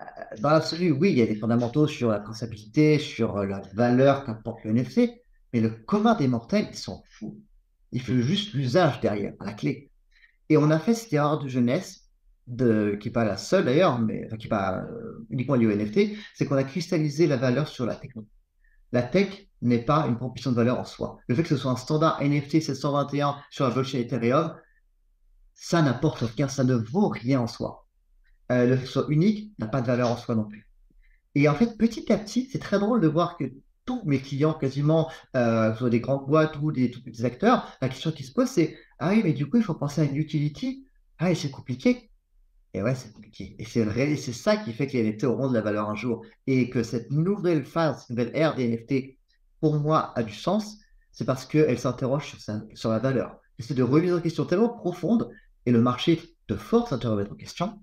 [0.00, 0.04] euh,
[0.40, 4.24] Dans l'absolu, oui, il y a des fondamentaux sur la traçabilité, sur euh, la valeur
[4.24, 5.10] qu'apporte le NFT.
[5.52, 7.38] Mais le commun des mortels, ils s'en foutent.
[7.92, 9.90] Il faut juste l'usage derrière, la clé.
[10.48, 12.08] Et on a fait cette erreur de jeunesse
[12.56, 16.16] qui n'est pas la seule d'ailleurs, mais qui n'est pas euh, uniquement liée au NFT,
[16.34, 18.32] c'est qu'on a cristallisé la valeur sur la technologie.
[18.92, 21.18] La tech n'est pas une proposition de valeur en soi.
[21.28, 24.54] Le fait que ce soit un standard NFT 721 sur la blockchain Ethereum,
[25.54, 27.86] ça n'apporte rien, ça ne vaut rien en soi.
[28.50, 30.68] Euh, le fait que ce soit unique n'a pas de valeur en soi non plus.
[31.34, 33.44] Et en fait, petit à petit, c'est très drôle de voir que
[33.88, 36.92] tous mes clients, quasiment, euh, soit des grandes boîtes ou des,
[37.24, 40.02] acteurs, la question qui se pose, c'est Ah oui, mais du coup, il faut penser
[40.02, 40.86] à une utility.
[41.18, 42.10] Ah, et c'est compliqué.
[42.74, 43.56] Et ouais, c'est compliqué.
[43.58, 46.22] Et c'est c'est ça qui fait que les NFT auront de la valeur un jour.
[46.46, 49.16] Et que cette nouvelle phase, cette nouvelle ère des NFT,
[49.62, 50.76] pour moi, a du sens,
[51.10, 52.38] c'est parce qu'elle s'interroge sur,
[52.74, 53.40] sur la valeur.
[53.58, 55.30] C'est de remettre en question tellement profonde,
[55.64, 57.80] et le marché te force à te remettre en question,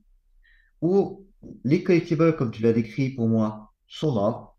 [0.82, 1.26] où
[1.64, 4.55] les collectibles, comme tu l'as décrit pour moi, sont morts.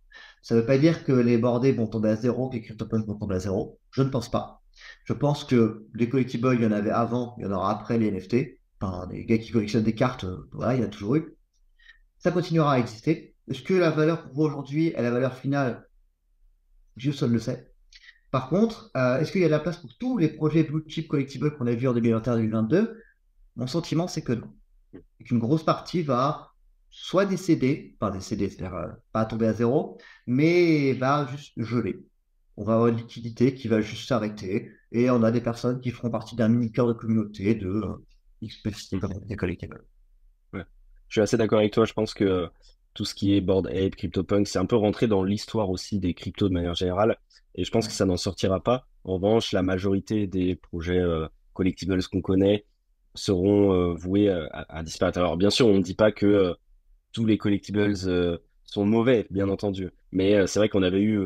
[0.46, 3.04] Ça ne veut pas dire que les bordés vont tomber à zéro, que les CryptoPunks
[3.04, 3.80] vont tomber à zéro.
[3.90, 4.62] Je ne pense pas.
[5.04, 7.98] Je pense que les collectibles, il y en avait avant, il y en aura après
[7.98, 11.16] les NFT enfin, des gars qui collectionnent des cartes, euh, voilà, il y a toujours
[11.16, 11.36] eu.
[12.18, 13.34] Ça continuera à exister.
[13.48, 15.88] Est-ce que la valeur pour aujourd'hui est la valeur finale?
[16.96, 17.72] Seul le sait.
[18.30, 20.84] Par contre, euh, est-ce qu'il y a de la place pour tous les projets blue
[20.86, 22.94] chip collectibles qu'on a vus en 2021-2022
[23.56, 24.52] Mon sentiment, c'est que non.
[24.94, 26.45] Et qu'une grosse partie va
[26.98, 31.98] soit décéder, pas décéder, c'est-à-dire euh, pas tomber à zéro, mais va juste geler.
[32.56, 35.90] On va avoir une liquidité qui va juste s'arrêter et on a des personnes qui
[35.90, 37.82] feront partie d'un mini-cœur de communauté de
[40.54, 40.64] Ouais.
[41.08, 41.84] Je suis assez d'accord avec toi.
[41.84, 42.48] Je pense que
[42.94, 46.14] tout ce qui est Board Ape, CryptoPunk, c'est un peu rentré dans l'histoire aussi des
[46.14, 47.18] cryptos de manière générale.
[47.56, 48.86] Et je pense que ça n'en sortira pas.
[49.04, 52.64] En revanche, la majorité des projets euh, collectibles qu'on connaît
[53.14, 55.18] seront euh, voués à, disparaître.
[55.18, 56.54] Alors, bien sûr, on ne dit pas que euh,
[57.16, 57.94] tous les collectibles
[58.64, 59.90] sont mauvais, bien entendu.
[60.12, 61.18] Mais c'est vrai qu'on avait eu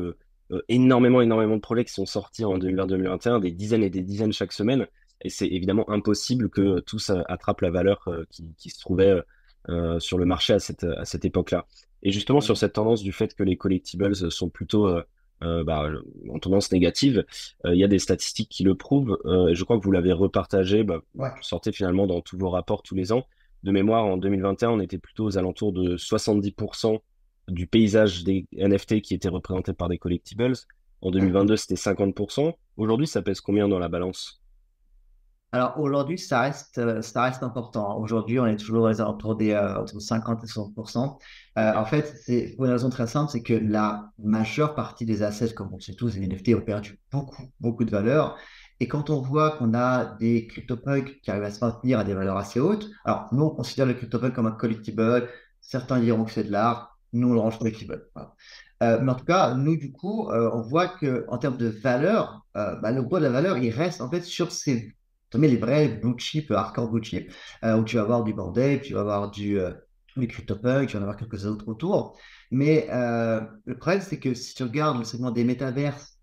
[0.69, 4.53] énormément, énormément de projets qui sont sortis en 2020-2021, des dizaines et des dizaines chaque
[4.53, 4.87] semaine
[5.23, 8.25] et c'est évidemment impossible que tout ça attrape la valeur euh,
[8.57, 9.21] qui, se trouvait
[9.69, 11.67] euh, sur le marché à cette, à cette époque-là.
[12.03, 15.03] Et justement, sur cette tendance du fait que les collectibles sont plutôt euh,
[15.63, 15.89] bah,
[16.31, 17.25] en tendance négative,
[17.65, 19.19] il y a des statistiques qui le prouvent.
[19.25, 22.95] je crois que vous l'avez repartagé, bah, vous sortez finalement dans tous vos rapports tous
[22.95, 23.25] les ans.
[23.63, 26.99] De mémoire, en 2021, on était plutôt aux alentours de 70%
[27.47, 30.53] du paysage des NFT qui était représenté par des collectibles.
[31.01, 32.53] En 2022, c'était 50%.
[32.77, 34.41] Aujourd'hui, ça pèse combien dans la balance?
[35.53, 37.99] Alors aujourd'hui, ça reste, euh, ça reste important.
[37.99, 41.17] Aujourd'hui, on est toujours autour des euh, entre 50 et 60%
[41.57, 45.23] euh, En fait, c'est pour une raison très simple, c'est que la majeure partie des
[45.23, 48.37] assets, comme on sait tous, les NFT ont perdu beaucoup, beaucoup de valeur.
[48.81, 52.13] Et quand on voit qu'on a des CryptoPunks qui arrivent à se maintenir à des
[52.13, 55.29] valeurs assez hautes, alors nous, on considère le CryptoPunk comme un collectible.
[55.61, 56.97] Certains diront que c'est de l'art.
[57.13, 58.09] Nous, on le range collectible.
[58.81, 62.91] mais en tout cas, nous, du coup, on voit que en termes de valeur, bah,
[62.91, 64.93] le poids de la valeur, il reste en fait sur ces
[65.39, 67.31] les vrais blue chip, hardcore blue chip,
[67.63, 69.71] euh, où tu vas avoir du bordel, tu vas avoir du, euh,
[70.17, 72.17] du CryptoPunk, tu vas en avoir quelques autres autour.
[72.51, 76.17] Mais euh, le problème, c'est que si tu regardes le segment des métaverses,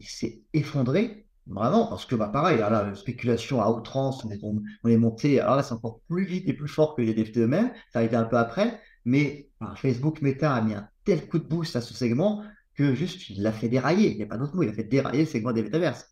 [0.00, 4.40] il s'est effondré, vraiment, parce que bah, pareil, là, la spéculation à outrance, on est,
[4.42, 7.38] on est monté, alors là, c'est encore plus vite et plus fort que les NFT
[7.38, 11.38] eux-mêmes, ça arrivé un peu après, mais bah, Facebook Meta a mis un tel coup
[11.38, 12.42] de boost à ce segment
[12.74, 14.84] que juste, il l'a fait dérailler, il n'y a pas d'autre mot, il a fait
[14.84, 16.06] dérailler le segment des métaverses.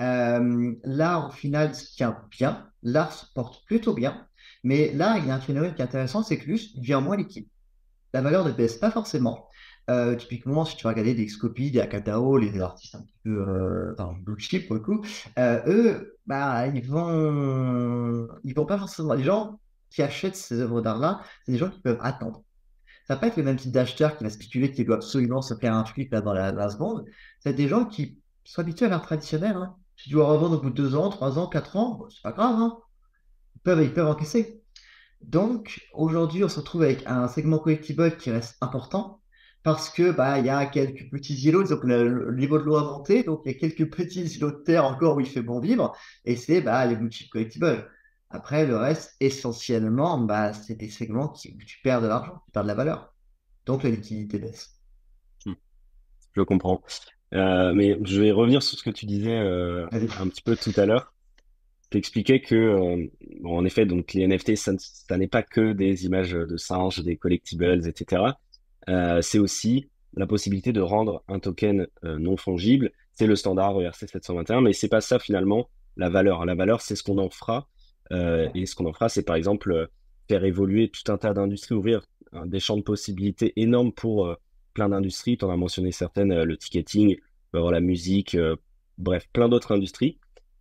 [0.00, 2.70] Euh, l'art, au final, se tient bien.
[2.82, 4.26] L'art se porte plutôt bien.
[4.64, 7.16] Mais là, il y a un phénomène qui est intéressant, c'est que il devient moins
[7.16, 7.48] liquide.
[8.12, 9.48] La valeur ne baisse pas forcément.
[9.90, 13.44] Euh, typiquement, si tu vas regarder des Xcopy, des Akatao, les artistes un petit peu
[13.48, 15.04] euh, enfin, blue chip pour le coup,
[15.38, 19.14] euh, eux, bah, ils vont, ils vont pas forcément.
[19.14, 19.58] Les gens
[19.90, 22.44] qui achètent ces œuvres d'art-là, c'est des gens qui peuvent attendre.
[23.08, 25.54] Ça va pas être le même type d'acheteur qui va spéculer, qui doit absolument se
[25.54, 27.04] faire un truc là dans la, la seconde.
[27.40, 29.56] C'est des gens qui sont habitués à l'art traditionnel.
[29.56, 29.74] Hein.
[29.96, 32.32] Si tu dois revendre au bout de deux ans, trois ans, quatre ans, c'est pas
[32.32, 32.54] grave.
[32.54, 32.78] Hein.
[33.56, 34.62] Ils, peuvent, ils peuvent encaisser.
[35.22, 39.19] Donc, aujourd'hui, on se retrouve avec un segment collectible qui reste important
[39.62, 42.84] parce que bah il y a quelques petits îlots, donc le, niveau de l'eau a
[42.84, 45.60] monté, donc il y a quelques petits îlots de terre encore où il fait bon
[45.60, 45.94] vivre,
[46.24, 47.88] et c'est bah, les blue collectibles.
[48.32, 52.52] Après, le reste, essentiellement, bah, c'est des segments qui, où tu perds de l'argent, tu
[52.52, 53.12] perds de la valeur.
[53.66, 54.78] Donc la liquidité baisse.
[55.44, 55.54] Hmm.
[56.34, 56.80] Je comprends.
[57.32, 61.12] mais je vais revenir sur ce que tu disais un petit peu tout à l'heure.
[61.90, 66.06] Tu expliquais que, bon, en effet, donc les NFT, ça, ça n'est pas que des
[66.06, 68.22] images de singes, des collectibles, etc.
[68.86, 72.90] c'est aussi la possibilité de rendre un token non fongible.
[73.14, 76.44] C'est le standard ERC 721, mais c'est pas ça finalement la valeur.
[76.44, 77.68] La valeur, c'est ce qu'on en fera.
[78.10, 79.88] et ce qu'on en fera, c'est par exemple
[80.28, 82.02] faire évoluer tout un tas d'industries, ouvrir
[82.46, 84.34] des champs de possibilités énormes pour euh,
[84.74, 85.36] plein d'industries.
[85.36, 87.16] Tu en as mentionné certaines, euh, le ticketing,
[87.52, 88.54] la musique, euh,
[88.98, 90.18] bref, plein d'autres industries.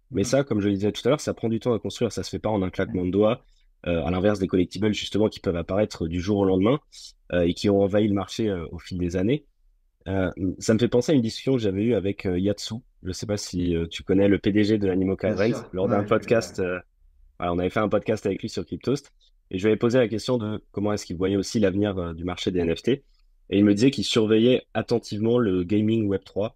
[0.10, 2.12] Mais ça, comme je le disais tout à l'heure, ça prend du temps à construire,
[2.12, 3.44] ça se fait pas en un claquement de doigts,
[3.84, 6.80] à l'inverse des collectibles justement qui peuvent apparaître du jour au lendemain
[7.34, 9.46] et qui ont envahi le marché au fil des années.
[10.06, 12.76] ça me fait penser à une discussion que j'avais eue avec Yatsu.
[13.04, 16.62] Je ne sais pas si tu connais le PDG de l'Animoca Race lors d'un podcast.
[17.40, 19.14] on avait fait un podcast avec lui sur Cryptost
[19.52, 22.14] et je lui avais posé la question de comment est-ce qu'il voyait aussi l'avenir euh,
[22.14, 22.90] du marché des NFT.
[22.90, 23.04] Et
[23.58, 26.52] il me disait qu'il surveillait attentivement le gaming Web3,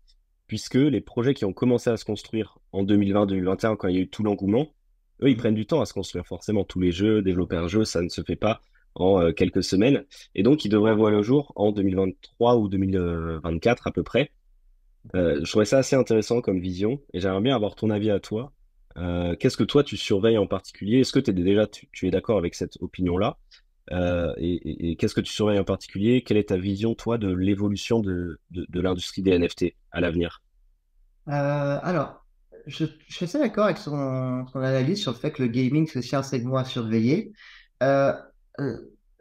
[0.46, 4.02] puisque les projets qui ont commencé à se construire en 2020-2021, quand il y a
[4.02, 4.68] eu tout l'engouement,
[5.22, 6.26] eux, ils prennent du temps à se construire.
[6.26, 8.62] Forcément, tous les jeux, développer un jeu, ça ne se fait pas
[8.96, 10.06] en euh, quelques semaines.
[10.36, 14.32] Et donc, ils devraient voir le jour en 2023 ou 2024 à peu près.
[15.16, 18.22] Euh, je trouvais ça assez intéressant comme vision et j'aimerais bien avoir ton avis à
[18.22, 18.54] toi
[18.96, 21.00] euh, qu'est-ce que toi tu surveilles en particulier?
[21.00, 23.38] Est-ce que es déjà tu, es d'accord avec cette opinion-là?
[24.38, 26.24] Et, qu'est-ce que tu surveilles en particulier?
[26.24, 28.40] Quelle est ta vision toi de l'évolution de,
[28.72, 30.42] l'industrie des NFT à l'avenir?
[31.26, 32.23] Alors,
[32.68, 36.16] je, suis assez d'accord avec son, analyse sur le fait que le gaming c'est aussi
[36.16, 37.34] un segment à surveiller.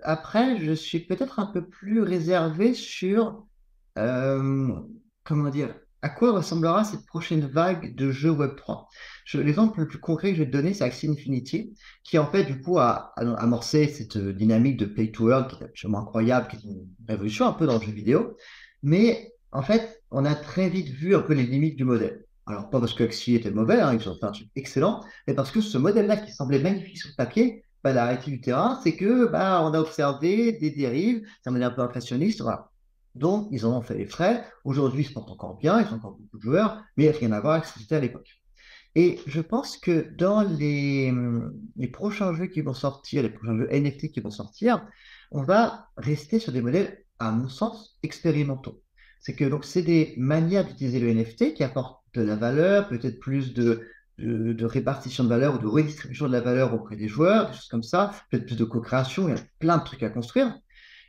[0.02, 3.46] après, je suis peut-être un peu plus réservé sur
[3.94, 8.86] comment dire à quoi ressemblera cette prochaine vague de jeux Web3
[9.34, 12.44] L'exemple le plus concret que je vais te donner, c'est Axie Infinity, qui en fait,
[12.44, 16.48] du coup, a, amorcé cette euh, dynamique de play to earn qui est absolument incroyable,
[16.48, 18.36] qui est une révolution un peu dans le jeu vidéo.
[18.82, 22.21] Mais en fait, on a très vite vu un peu les limites du modèle.
[22.46, 25.34] Alors, pas parce que Axie était mauvais, hein, ils ont fait un truc excellent, mais
[25.34, 28.80] parce que ce modèle-là qui semblait magnifique sur le papier, bah, la réalité du terrain,
[28.82, 32.70] c'est que bah, on a observé des dérives, ça m'a un peu inflationniste, voilà.
[33.14, 34.44] Donc, ils en ont fait les frais.
[34.64, 37.40] Aujourd'hui, ils se portent encore bien, ils ont encore beaucoup de joueurs, mais rien à
[37.40, 38.40] voir avec ce que c'était à l'époque.
[38.94, 41.12] Et je pense que dans les,
[41.76, 44.86] les prochains jeux qui vont sortir, les prochains jeux NFT qui vont sortir,
[45.30, 48.82] on va rester sur des modèles, à mon sens, expérimentaux.
[49.22, 53.20] C'est que donc c'est des manières d'utiliser le NFT qui apportent de la valeur, peut-être
[53.20, 53.86] plus de,
[54.18, 57.84] répartition de valeur ou de redistribution de la valeur auprès des joueurs, des choses comme
[57.84, 60.58] ça, peut-être plus de co-création, il y a plein de trucs à construire.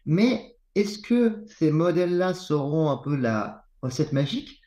[0.06, 4.62] Mais est-ce que ces modèles-là seront un peu la recette magique?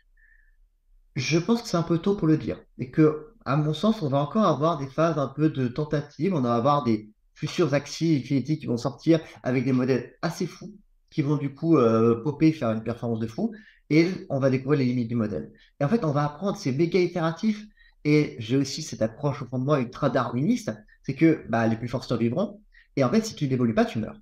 [1.14, 2.60] Je pense que c'est un peu tôt pour le dire.
[2.78, 6.34] Et que, à mon sens, on va encore avoir des phases un peu de tentative.
[6.34, 10.76] On va avoir des futurs Axie Infinity qui vont sortir avec des modèles assez fous,
[11.16, 13.54] qui vont du coup euh, popper, faire une performance de fou.
[13.88, 15.50] Et on va découvrir les limites du modèle.
[15.80, 17.64] Et en fait, on va apprendre ces méga itératifs.
[18.04, 21.76] Et j'ai aussi cette approche au fond de moi ultra darwiniste, c'est que bah, les
[21.76, 22.60] plus forts survivront.
[22.96, 24.20] Et en fait, si tu n'évolues pas, tu meurs.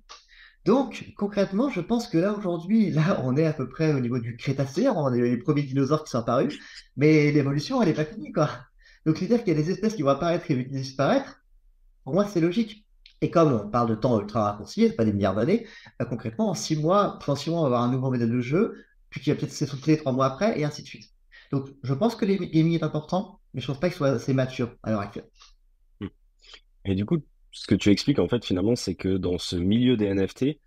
[0.63, 4.19] Donc, concrètement, je pense que là, aujourd'hui, là, on est à peu près au niveau
[4.19, 6.57] du Crétacé, on est les premiers dinosaures qui sont apparus,
[6.95, 8.49] mais l'évolution, elle n'est pas finie, quoi.
[9.05, 11.41] Donc, c'est-à-dire qu'il y a des espèces qui vont apparaître et disparaître.
[12.05, 12.84] Pour moi, c'est logique.
[13.21, 15.67] Et comme on parle de temps ultra raccourci, pas des milliards d'années,
[15.99, 18.41] bah, concrètement, en six mois, en six mois, on va avoir un nouveau modèle de
[18.41, 18.75] jeu,
[19.09, 21.09] puis qui va peut-être s'essouffler trois mois après, et ainsi de suite.
[21.51, 24.09] Donc, je pense que le gaming est important, mais je ne pense pas qu'il soit
[24.09, 25.29] assez mature à l'heure actuelle.
[26.85, 27.17] Et du coup,
[27.51, 30.59] ce que tu expliques, en fait, finalement, c'est que dans ce milieu des NFT,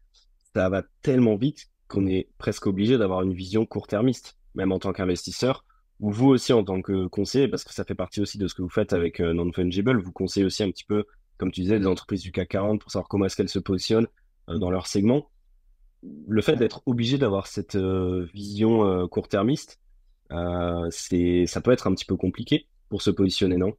[0.54, 4.92] ça va tellement vite qu'on est presque obligé d'avoir une vision court-termiste, même en tant
[4.92, 5.64] qu'investisseur,
[6.00, 8.54] ou vous aussi en tant que conseiller, parce que ça fait partie aussi de ce
[8.54, 11.04] que vous faites avec euh, Non-Fungible, vous conseillez aussi un petit peu,
[11.38, 14.08] comme tu disais, des entreprises du CAC 40 pour savoir comment est-ce qu'elles se positionnent
[14.48, 15.30] euh, dans leur segment.
[16.28, 19.80] Le fait d'être obligé d'avoir cette euh, vision court-termiste,
[20.90, 23.74] c'est, ça peut être un petit peu compliqué pour se positionner, non?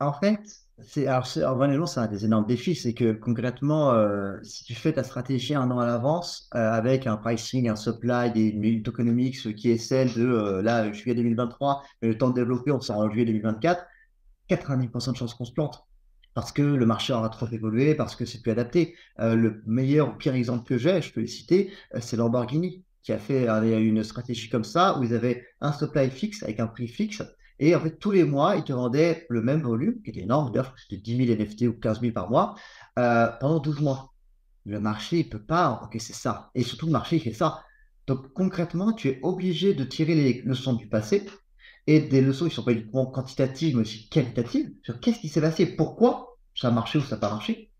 [0.00, 0.40] En fait,
[0.78, 2.74] c'est, alors, c'est, honnêtement, c'est un des énormes défis.
[2.74, 7.06] C'est que concrètement, euh, si tu fais ta stratégie un an à l'avance euh, avec
[7.06, 11.82] un pricing, un supply, des une tokenomics qui est celle de euh, là, juillet 2023,
[12.00, 13.84] mais le temps de développer, on sort en juillet 2024,
[14.50, 15.86] 90% de chances qu'on se plante.
[16.34, 18.94] Parce que le marché aura trop évolué, parce que c'est plus adapté.
[19.18, 23.18] le meilleur ou pire exemple que j'ai, je peux le citer, c'est Lamborghini qui a
[23.18, 27.22] fait une stratégie comme ça où ils avaient un supply fixe avec un prix fixe
[27.60, 30.50] et en fait, tous les mois, ils te vendaient le même volume, qui était énorme.
[30.50, 32.56] D'ailleurs, c'était 10 000 NFT ou 15 000 par mois,
[32.98, 34.14] euh, pendant 12 mois.
[34.64, 36.50] Le marché, il ne peut pas c'est ça.
[36.54, 37.62] Et surtout, le marché, il fait ça.
[38.06, 41.26] Donc, concrètement, tu es obligé de tirer les leçons du passé
[41.86, 45.28] et des leçons qui ne sont pas uniquement quantitatives, mais aussi qualitatives, sur qu'est-ce qui
[45.28, 47.70] s'est passé, pourquoi ça a marché ou ça n'a pas marché,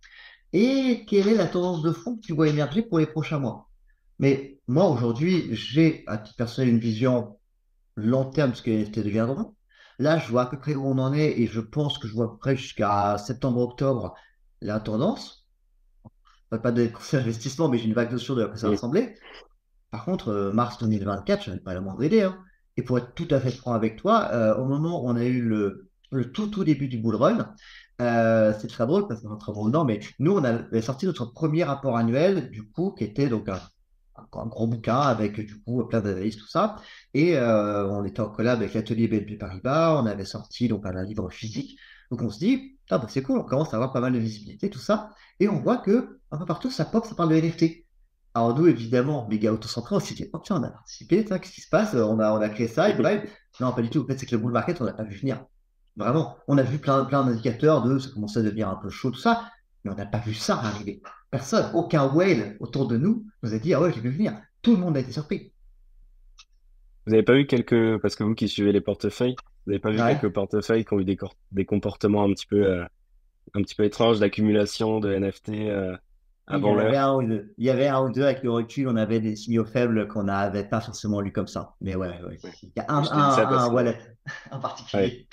[0.53, 3.71] et quelle est la tendance de fond que tu vois émerger pour les prochains mois.
[4.19, 7.39] Mais moi, aujourd'hui, j'ai à titre personnel une vision
[7.97, 9.55] long terme de ce que les NFT deviendront.
[9.99, 12.15] Là, je vois à peu près où on en est et je pense que je
[12.15, 14.15] vois à peu près jusqu'à septembre-octobre
[14.61, 15.47] la tendance.
[16.51, 19.15] Pas de investissement, mais j'ai une vague notion de quoi ça va ressembler.
[19.91, 22.23] Par contre, euh, mars 2024, je n'ai pas la moindre idée.
[22.23, 22.43] Hein.
[22.77, 25.25] Et pour être tout à fait franc avec toi, euh, au moment où on a
[25.25, 25.91] eu le,
[26.33, 27.55] tout tout début du bull run,
[28.01, 31.27] euh, c'est très drôle parce que très drôle, non, mais nous, on avait sorti notre
[31.27, 33.61] premier rapport annuel, du coup, qui était donc un,
[34.33, 36.77] un gros bouquin avec du coup plein d'analyses, tout ça.
[37.15, 41.03] Et euh, on était en collab avec l'atelier BNP Paribas, on avait sorti donc un
[41.03, 41.79] livre physique.
[42.11, 44.19] Donc on se dit, ah bah c'est cool, on commence à avoir pas mal de
[44.19, 45.11] visibilité, tout ça.
[45.39, 47.87] Et on voit que un peu partout, ça pop, ça parle de NFT.
[48.35, 51.61] Alors nous, évidemment, méga auto-centré, on s'est dit, oh tiens, on a participé, qu'est-ce qui
[51.61, 51.95] se passe?
[51.95, 53.29] On a, on a créé ça, et bref.
[53.59, 54.03] Non, pas du tout.
[54.03, 55.45] En fait, c'est que le bull market, on n'a pas vu venir.
[55.97, 56.37] Vraiment.
[56.47, 59.19] On a vu plein, plein d'indicateurs de ça commençait à devenir un peu chaud, tout
[59.19, 59.51] ça,
[59.85, 61.03] mais on n'a pas vu ça arriver.
[61.31, 64.41] Personne, aucun whale autour de nous nous a dit Ah ouais, j'ai vu venir.
[64.63, 65.53] Tout le monde a été surpris.
[67.07, 69.35] Vous n'avez pas eu quelques, parce que vous qui suivez les portefeuilles,
[69.67, 71.19] vous n'avez pas vu quelques portefeuilles qui ont eu des,
[71.53, 72.85] des comportements un petit peu, euh,
[73.55, 75.97] un petit peu étranges d'accumulation de NFT euh,
[76.51, 79.65] avant l'heure Il y avait un ou deux avec le recul, on avait des signaux
[79.65, 81.75] faibles qu'on n'avait pas forcément lu comme ça.
[81.81, 82.39] Mais ouais, ouais.
[82.63, 83.99] il y a un, un, wallet
[84.51, 85.27] en particulier.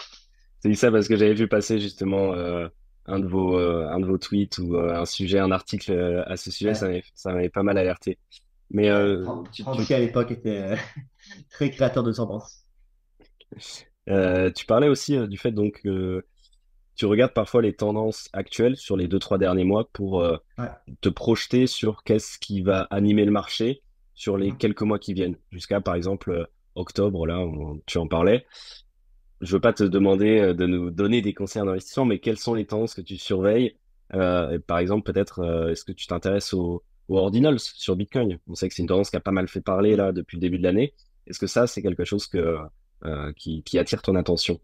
[0.60, 2.68] C'est ça parce que j'avais vu passer justement euh,
[3.06, 6.38] un de vos, euh, un de vos tweets ou euh, un sujet, un article à
[6.38, 8.18] ce sujet, ça m'avait pas mal alerté.
[8.70, 8.90] Mais
[9.52, 9.94] tu, tu...
[9.94, 10.76] à l'époque était
[11.50, 12.66] très créateur de tendance.
[14.06, 16.26] tu parlais aussi du fait donc que
[16.98, 20.28] tu regardes parfois les tendances actuelles sur les deux trois derniers mois pour
[21.02, 23.82] te projeter sur qu'est-ce qui va animer le marché
[24.14, 24.58] sur les mmh.
[24.58, 25.38] quelques mois qui viennent.
[25.52, 28.46] Jusqu'à par exemple octobre là où tu en parlais.
[29.42, 32.54] Je veux pas te demander euh, de nous donner des conseils d'investissement, mais quelles sont
[32.54, 33.76] les tendances que tu surveilles?
[34.14, 38.40] Euh, Par exemple, peut-être, euh, est-ce que tu t'intéresses aux, ordinals sur Bitcoin?
[38.48, 40.42] On sait que c'est une tendance qui a pas mal fait parler là depuis le
[40.42, 40.94] début de l'année.
[41.28, 42.58] Est-ce que ça, c'est quelque chose que,
[43.36, 44.60] qui, attire ton attention?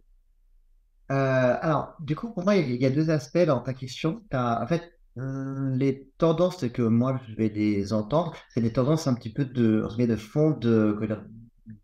[1.09, 4.21] Alors, du coup, pour moi, il y a deux aspects dans ta question.
[4.33, 9.31] en fait, les tendances que moi, je vais les entendre, c'est des tendances un petit
[9.31, 10.97] peu de, de fond de,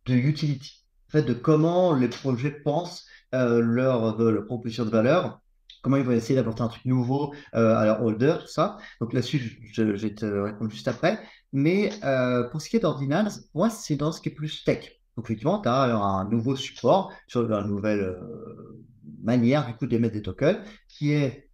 [0.05, 0.79] de utility
[1.09, 5.41] fait, de comment les projets pensent euh, leur, proposition de valeur,
[5.81, 8.77] comment ils vont essayer d'apporter un truc nouveau euh, à leur holder, tout ça.
[9.01, 11.19] Donc là-dessus, je, vais te répondre juste après.
[11.51, 14.99] Mais euh, pour ce qui est d'Ordinals, moi, c'est dans ce qui est plus tech.
[15.17, 18.17] Donc effectivement, tu as un nouveau support sur une nouvelle
[19.21, 21.49] manière du coup d'émettre des tokens qui est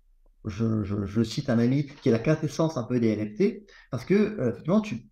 [0.45, 4.37] je, je, cite un ami qui est la quintessence un peu des NFT parce que
[4.49, 5.09] effectivement tu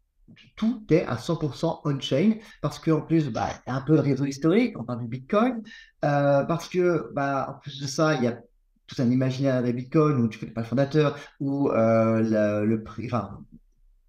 [0.56, 4.26] tout est à 100% on-chain parce qu'en plus, bah, y a un peu de réseau
[4.26, 5.62] historique, on parle du Bitcoin,
[6.06, 8.40] euh, parce que, bah, en plus de ça, il y a
[8.88, 13.10] tout un imaginaire des Bitcoin où tu fais pas le fondateur, où euh, le, prix,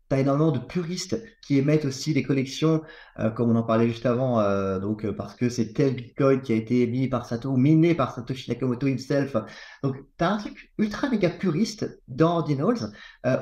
[0.08, 2.82] tu as énormément de puristes qui émettent aussi des collections,
[3.18, 4.42] euh, comme on en parlait juste avant,
[4.80, 8.50] donc parce que c'est tel Bitcoin qui a été émis par Satoshi, miné par Satoshi
[8.50, 9.36] Nakamoto himself.
[9.82, 12.92] Donc, tu as un truc ultra méga puriste dans Ordinals.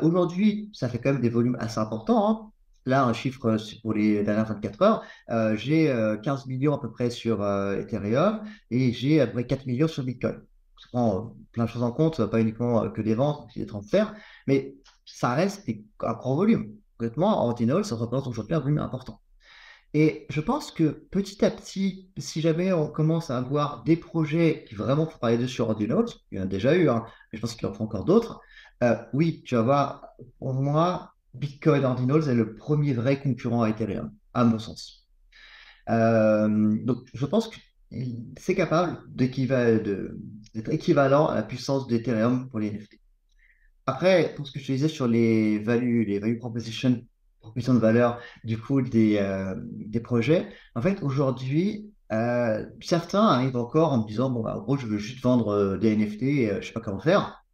[0.03, 2.31] Aujourd'hui, ça fait quand même des volumes assez importants.
[2.31, 2.53] Hein.
[2.85, 5.87] Là, un chiffre euh, pour les dernières 24 heures, euh, j'ai
[6.23, 9.89] 15 euh, millions à peu près sur Ethereum et j'ai à peu près 4 millions
[9.89, 10.43] sur Bitcoin.
[10.81, 14.15] Je prends plein de choses en compte, pas uniquement que des ventes, des transferts,
[14.49, 15.69] mais ça reste
[16.01, 16.77] un grand volume.
[16.99, 19.21] Honnêtement, en ça représente aujourd'hui un volume important.
[19.95, 24.65] Et je pense que petit à petit, si jamais on commence à avoir des projets
[24.67, 27.41] qui vraiment font parler dessus sur il y en a déjà eu, hein, mais je
[27.43, 28.41] pense qu'il en aura encore d'autres,
[29.13, 34.13] oui, tu vas voir, pour moi, Bitcoin Ordinals est le premier vrai concurrent à Ethereum,
[34.35, 35.07] à mon sens.
[35.91, 37.57] Euh, donc, je pense que
[38.39, 43.02] c'est capable d'être équivalent à la puissance d'Ethereum pour les NFT.
[43.87, 47.05] Après, pour ce que je disais sur les values, les value proposition,
[47.41, 53.57] proposition de valeur du coup des, euh, des projets, en fait, aujourd'hui, euh, certains arrivent
[53.57, 56.61] encore en me disant, bon, bah, en gros, je veux juste vendre des NFT et
[56.61, 57.45] je sais pas comment faire.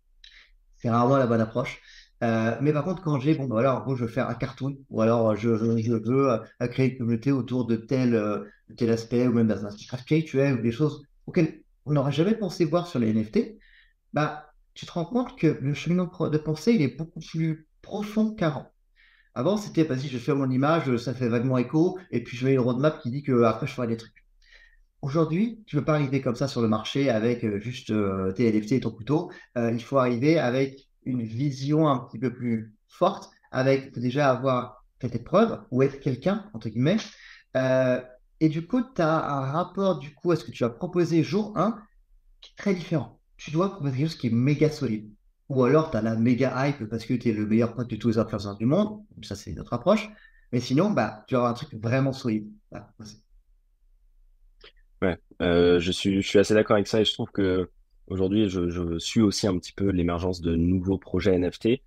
[0.77, 1.81] C'est rarement la bonne approche.
[2.25, 5.01] Euh, mais par contre, quand j'ai, bon, bah, alors, je veux faire un cartoon, ou
[5.01, 8.45] alors je, je, veux euh, créer une communauté autour de tel, euh,
[8.77, 12.65] tel aspect, ou même dans un es ou des choses auxquelles on n'aurait jamais pensé
[12.65, 13.59] voir sur les NFT,
[14.13, 14.48] bah,
[14.79, 18.71] tu te rends compte que le chemin de pensée, il est beaucoup plus profond qu'avant.
[19.35, 22.53] Avant, c'était, vas-y, je fais mon image, ça fait vaguement écho, et puis je mets
[22.53, 24.25] une roadmap qui dit que après, je ferai des trucs.
[25.03, 27.93] Aujourd'hui, tu ne peux pas arriver comme ça sur le marché avec juste
[28.37, 29.33] tes NFT et ton couteau.
[29.57, 35.09] il faut arriver avec une vision un petit peu plus forte, avec déjà avoir fait
[35.09, 36.99] tes preuves ou être quelqu'un, entre guillemets.
[37.57, 38.01] Euh,
[38.39, 41.25] et du coup, tu as un rapport du coup à ce que tu as proposé
[41.25, 41.83] jour 1
[42.41, 43.18] qui est très différent.
[43.39, 45.11] Tu dois proposer quelque chose qui est méga solide.
[45.49, 47.97] Ou alors, tu as la méga hype parce que tu es le meilleur pote de
[47.97, 49.03] tous les influenceurs du monde.
[49.23, 50.09] Ça, c'est notre approche.
[50.53, 52.51] Mais sinon, bah, tu auras un truc vraiment solide.
[55.03, 57.71] Ouais, euh, je suis, je suis assez d'accord avec ça et je trouve que
[58.09, 61.81] aujourd'hui, je, je suis aussi un petit peu l'émergence de nouveaux projets NFT.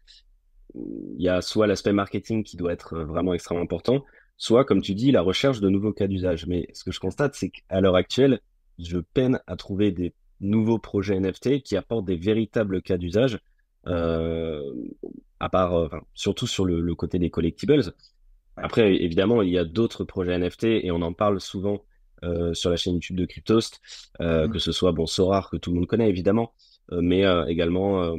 [0.75, 4.05] Il y a soit l'aspect marketing qui doit être vraiment extrêmement important,
[4.37, 6.47] soit, comme tu dis, la recherche de nouveaux cas d'usage.
[6.47, 8.39] Mais ce que je constate, c'est qu'à l'heure actuelle,
[8.79, 13.39] je peine à trouver des nouveaux projets NFT qui apportent des véritables cas d'usage,
[13.87, 14.61] euh,
[15.39, 17.81] à part, euh, enfin, surtout sur le, le côté des collectibles.
[18.57, 21.83] Après, évidemment, il y a d'autres projets NFT et on en parle souvent
[22.23, 23.81] euh, sur la chaîne YouTube de Cryptost,
[24.21, 24.51] euh, Mm.
[24.51, 26.53] que ce soit bon Sorar que tout le monde connaît évidemment,
[26.91, 28.15] euh, mais également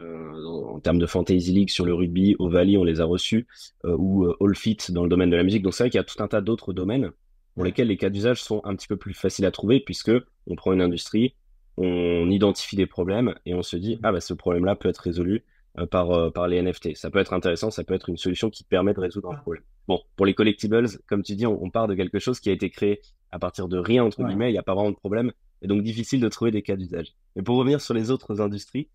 [0.00, 3.46] en termes de Fantasy League sur le rugby, Ovalie on les a reçus,
[3.84, 5.62] ou euh, All Fit dans le domaine de la musique.
[5.62, 7.12] Donc c'est vrai qu'il y a tout un tas d'autres domaines
[7.54, 10.10] pour lesquels les cas d'usage sont un petit peu plus faciles à trouver puisque
[10.48, 11.36] on prend une industrie,
[11.76, 15.44] on identifie des problèmes et on se dit ah bah ce problème-là peut être résolu
[15.78, 16.94] euh, par euh, par les NFT.
[16.96, 19.64] Ça peut être intéressant, ça peut être une solution qui permet de résoudre un problème.
[19.88, 22.52] Bon, pour les collectibles, comme tu dis, on, on part de quelque chose qui a
[22.52, 23.00] été créé
[23.32, 24.28] à partir de rien, entre Ouais.
[24.28, 26.76] guillemets, il n'y a pas vraiment de problème, et donc difficile de trouver des cas
[26.76, 27.08] d'usage.
[27.34, 28.88] Mais pour revenir sur les autres industries,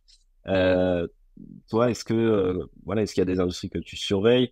[0.47, 1.05] euh,
[1.69, 4.51] toi, est-ce que, voilà, est-ce qu'il y a des industries que tu surveilles?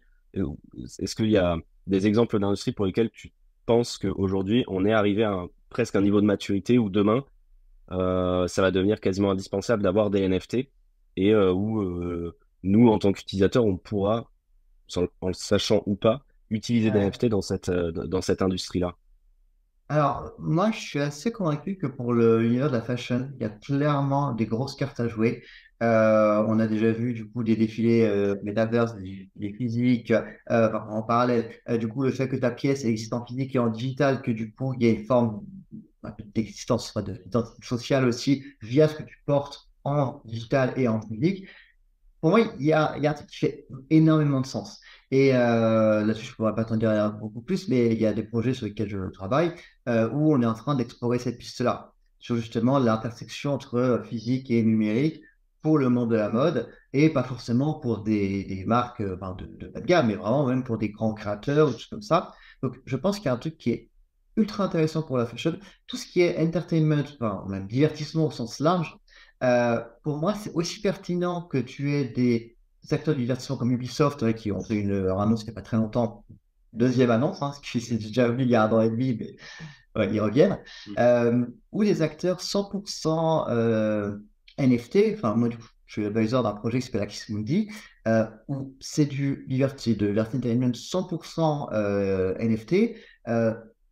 [0.99, 1.57] Est-ce qu'il y a
[1.87, 3.31] des exemples d'industries pour lesquelles tu
[3.65, 7.23] penses qu'aujourd'hui, on est arrivé à un- presque un niveau de maturité où demain,
[7.89, 10.71] ça va devenir quasiment indispensable d'avoir des NFT
[11.17, 14.29] et euh, où euh, nous, en tant qu'utilisateurs, on pourra,
[14.87, 16.99] sans- en le sachant ou pas, utiliser des.
[16.99, 18.95] NFT dans cette, euh, dans cette industrie-là?
[19.89, 23.49] Alors, moi, je suis assez convaincu que pour l'univers de la fashion, il y a
[23.49, 25.43] clairement des grosses cartes à jouer.
[25.81, 30.11] Euh, on a déjà vu du coup des défilés euh, Metaverse, des défilés physiques,
[30.51, 31.51] euh, en parallèle.
[31.69, 34.31] Euh, du coup, le fait que ta pièce existe en physique et en digital, que
[34.31, 35.41] du coup, il y a une forme
[36.33, 37.23] d'existence, de-
[37.61, 41.47] sociale aussi, via ce que tu portes en digital et en physique.
[42.21, 44.79] Pour moi, il y a, y a un truc qui fait énormément de sens.
[45.11, 48.13] Et euh, là-dessus, je ne pourrais pas t'en dire beaucoup plus, mais il y a
[48.13, 49.53] des projets sur lesquels je travaille
[49.87, 54.49] euh, où on est en train d'explorer cette piste-là, sur justement l'intersection entre euh, physique
[54.51, 55.21] et numérique
[55.61, 59.45] pour le monde de la mode, et pas forcément pour des, des marques euh, de,
[59.45, 62.01] de bas de gamme, mais vraiment même pour des grands créateurs ou des choses comme
[62.01, 62.33] ça.
[62.63, 63.89] Donc, je pense qu'il y a un truc qui est
[64.37, 65.57] ultra intéressant pour la fashion.
[65.87, 68.97] Tout ce qui est entertainment, enfin, même divertissement au sens large,
[69.43, 72.57] euh, pour moi, c'est aussi pertinent que tu aies des
[72.91, 75.61] acteurs du divertissement comme Ubisoft qui ont fait une leur annonce il n'y a pas
[75.61, 76.25] très longtemps,
[76.73, 79.15] deuxième annonce, hein, ce qui s'est déjà venu il y a un an et demi,
[79.19, 79.35] mais
[79.95, 80.93] ouais, ils reviennent, Mm.
[80.99, 84.17] euh, ou des acteurs 100% euh,
[84.57, 85.57] NFT, enfin moi je
[85.93, 87.69] suis advisor d'un projet qui s'appelle Axis Mundi,
[88.47, 92.95] où c'est du liberty, de liberty entertainment 100% euh, NFT.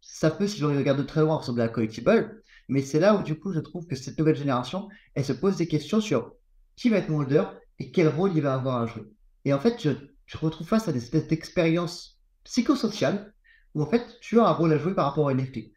[0.07, 3.23] Ça peut, si je regarde de très loin, ressembler à Collectible, mais c'est là où
[3.23, 6.33] du coup je trouve que cette nouvelle génération, elle se pose des questions sur
[6.75, 9.03] qui va être mon leader et quel rôle il va avoir à jouer.
[9.45, 9.89] Et en fait, je,
[10.27, 13.33] je retrouve face à des espèces d'expériences psychosociales
[13.73, 15.71] où en fait tu as un rôle à jouer par rapport à NFT.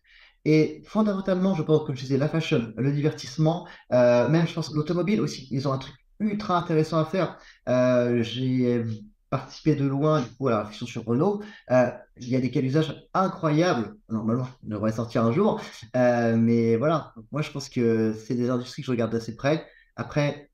[0.45, 4.73] Et fondamentalement, je pense, comme je disais, la fashion, le divertissement, euh, même je pense
[4.73, 7.39] l'automobile aussi, ils ont un truc ultra intéressant à faire.
[7.69, 8.85] Euh, j'ai
[9.31, 11.43] participé de loin du coup à la réflexion sur Renault.
[11.71, 13.97] Euh, il y a des cas d'usage incroyables.
[14.09, 15.61] Normalement, on devrait sortir un jour.
[15.97, 19.67] Euh, mais voilà, moi je pense que c'est des industries que je regarde d'assez près.
[19.97, 20.51] Après,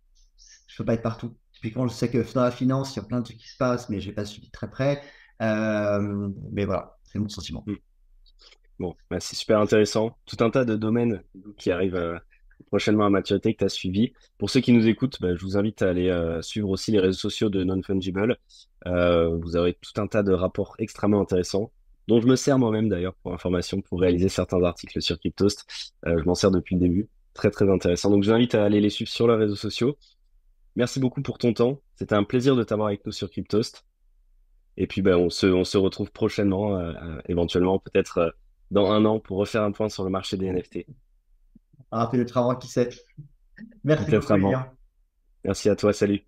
[0.67, 1.37] je peux pas être partout.
[1.53, 3.57] Typiquement, je sais que dans la finance, il y a plein de trucs qui se
[3.57, 5.03] passent, mais je n'ai pas suivi très près.
[5.41, 7.65] Euh, mais voilà, c'est mon sentiment.
[7.67, 7.75] Mm.
[8.81, 10.19] Bon, bah, c'est super intéressant.
[10.27, 11.23] Tout un tas de domaines
[11.57, 12.21] qui arrivent
[12.67, 14.13] prochainement à maturité que tu as suivi.
[14.39, 17.01] Pour ceux qui nous écoutent, bah, je vous invite à aller euh, suivre aussi les
[17.01, 18.37] réseaux sociaux de Non-Fungible.
[18.87, 21.73] Euh, vous aurez tout un tas de rapports extrêmement intéressants,
[22.09, 25.67] dont je me sers moi-même d'ailleurs pour information, pour réaliser certains articles sur Cryptost.
[26.07, 27.09] Euh, je m'en sers depuis le début.
[27.33, 28.11] Très très intéressant.
[28.11, 29.97] Donc je vous invite à aller les suivre sur leurs réseaux sociaux.
[30.77, 31.81] Merci beaucoup pour ton temps.
[31.97, 33.85] C'était un plaisir de t'avoir avec nous sur Cryptost.
[34.77, 36.81] Et puis, ben, on se, retrouve prochainement,
[37.29, 38.35] éventuellement, peut-être
[38.73, 40.87] dans un an, pour refaire un point sur le marché des NFT.
[41.97, 42.91] Un peu le travail qui sait.
[43.85, 44.53] Merci beaucoup.
[45.45, 46.23] Merci à toi, salut.